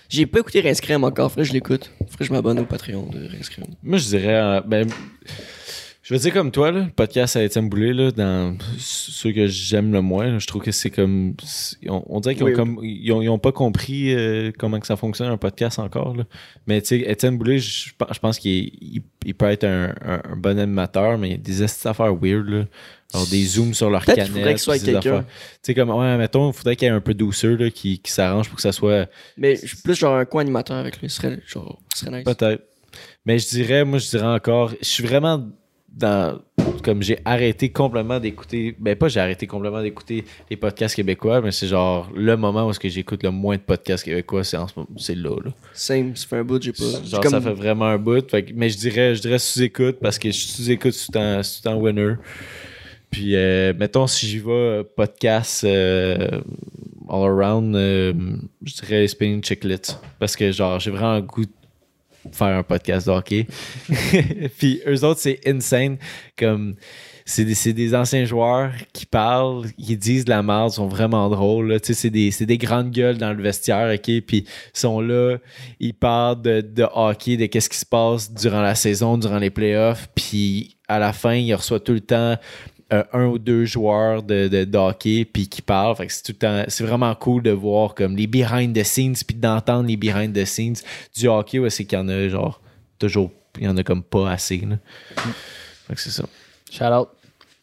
[0.09, 1.29] J'ai pas écouté Rince Crème encore.
[1.29, 1.91] Faudrait que je l'écoute.
[1.99, 3.67] Faudrait que je m'abonne au Patreon de Rince Crème.
[3.83, 4.35] Moi, je dirais.
[4.35, 4.87] euh, ben,
[6.09, 9.45] je veux dire comme toi, là, le podcast à Étienne Boulay, là, dans ceux que
[9.45, 11.35] j'aime le moins, là, je trouve que c'est comme.
[11.87, 12.53] On, on dirait qu'ils ont, Oui.
[12.53, 16.15] comme, ils ont, ils ont pas compris euh, comment que ça fonctionne un podcast encore.
[16.15, 16.23] Là.
[16.65, 18.51] Mais tu sais, Étienne Boulay, je pense- je pense qu'il
[18.81, 21.83] il, il peut être un, un- un bon animateur, mais il y a des esti
[21.83, 22.47] d'affaires weird.
[22.49, 22.65] Là.
[23.13, 24.25] Alors, des zooms sur leur canette.
[24.25, 25.17] qu'il faudrait qu'il soit puis avec ces quelqu'un.
[25.19, 25.29] affaires.
[25.53, 27.69] Tu sais, comme, ouais, mettons, il faudrait qu'il y ait un peu de douceur là,
[27.69, 29.07] qui, qui s'arrange pour que ça soit.
[29.37, 31.09] Mais je suis plus genre un co-animateur avec lui.
[31.09, 32.23] Ce serait, genre, ce serait nice.
[32.25, 32.63] Peut-être.
[33.25, 35.47] Mais je dirais, moi, je dirais encore, je suis vraiment
[35.93, 36.39] dans.
[36.83, 38.75] Comme j'ai arrêté complètement d'écouter.
[38.79, 42.69] Ben, pas j'ai arrêté complètement d'écouter les podcasts québécois, mais c'est genre le moment où
[42.69, 44.89] est-ce que j'écoute le moins de podcasts québécois, c'est en ce moment.
[44.97, 45.51] C'est là, là.
[45.73, 46.83] Same, ça fait un bout, j'ai pas.
[47.05, 48.29] Genre, comme- ça fait vraiment un bout.
[48.29, 51.61] Fait mais je dirais, je dirais sous-écoute parce que je sous-écoute tout le temps, le
[51.63, 52.13] temps winner.
[53.09, 56.39] Puis, euh, mettons, si j'y vais euh, podcast euh,
[57.09, 58.13] all around, euh,
[58.63, 59.97] je dirais Spinning Chicklets.
[60.19, 61.51] Parce que, genre, j'ai vraiment le goût de
[62.31, 63.47] faire un podcast de hockey.
[64.57, 65.97] Puis, eux autres, c'est insane.
[66.37, 66.75] Comme,
[67.25, 71.77] c'est des, des anciens joueurs qui parlent, qui disent de la merde, sont vraiment drôles.
[71.83, 74.21] c'est des, des grandes gueules dans le vestiaire, OK?
[74.21, 75.37] Puis, ils sont là,
[75.79, 79.51] ils parlent de, de hockey, de qu'est-ce qui se passe durant la saison, durant les
[79.51, 80.09] playoffs.
[80.15, 82.35] Puis, à la fin, ils reçoivent tout le temps
[82.91, 85.95] euh, un ou deux joueurs de, de, de hockey puis qui parlent.
[85.95, 88.83] Fait que c'est tout le temps, c'est vraiment cool de voir comme les behind the
[88.83, 90.75] scenes puis d'entendre les behind the scenes
[91.15, 91.59] du hockey.
[91.69, 92.61] C'est qu'il y en a genre
[92.97, 94.57] toujours, il y en a comme pas assez.
[94.57, 94.77] Là.
[95.87, 96.23] Fait que c'est ça.
[96.71, 97.09] Shout out.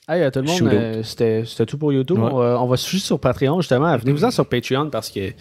[0.08, 2.18] Hey, à tout le monde, euh, c'était c'était tout pour YouTube.
[2.18, 2.28] Ouais.
[2.32, 3.96] On, va- on va se suivre sur Patreon, justement.
[3.96, 5.32] Venez-vous-en sur Patreon parce que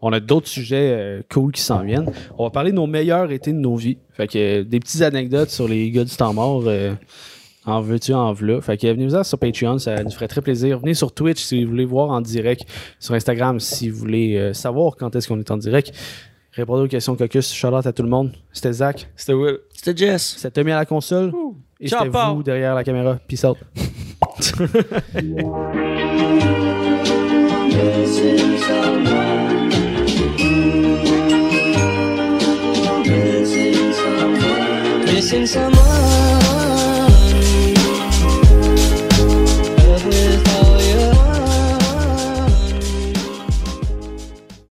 [0.00, 2.10] on a d'autres sujets euh, cool qui s'en viennent.
[2.38, 3.98] On va parler de nos meilleurs étés de nos vies.
[4.14, 6.62] Fait que euh, des petites anecdotes sur les gars du temps mort.
[7.66, 8.60] En veux-tu, en v'là.
[8.60, 10.80] Fait que venez-vous-en sur Patreon, ça nous ferait très plaisir.
[10.80, 12.64] Venez sur Twitch si vous voulez voir en direct.
[12.98, 15.92] Sur Instagram si vous voulez euh, savoir quand est-ce qu'on est en direct.
[16.52, 17.52] Répondez aux questions Caucus.
[17.52, 18.32] Shout out à tout le monde.
[18.52, 19.08] C'était Zach.
[19.16, 19.58] C'était Will.
[19.72, 20.34] C'était Jess.
[20.36, 21.32] C'était Tommy à la console.
[21.80, 22.36] Et c'était Paul.
[22.36, 23.18] vous derrière la caméra.
[23.26, 23.58] Peace out.
[35.06, 36.43] Missing someone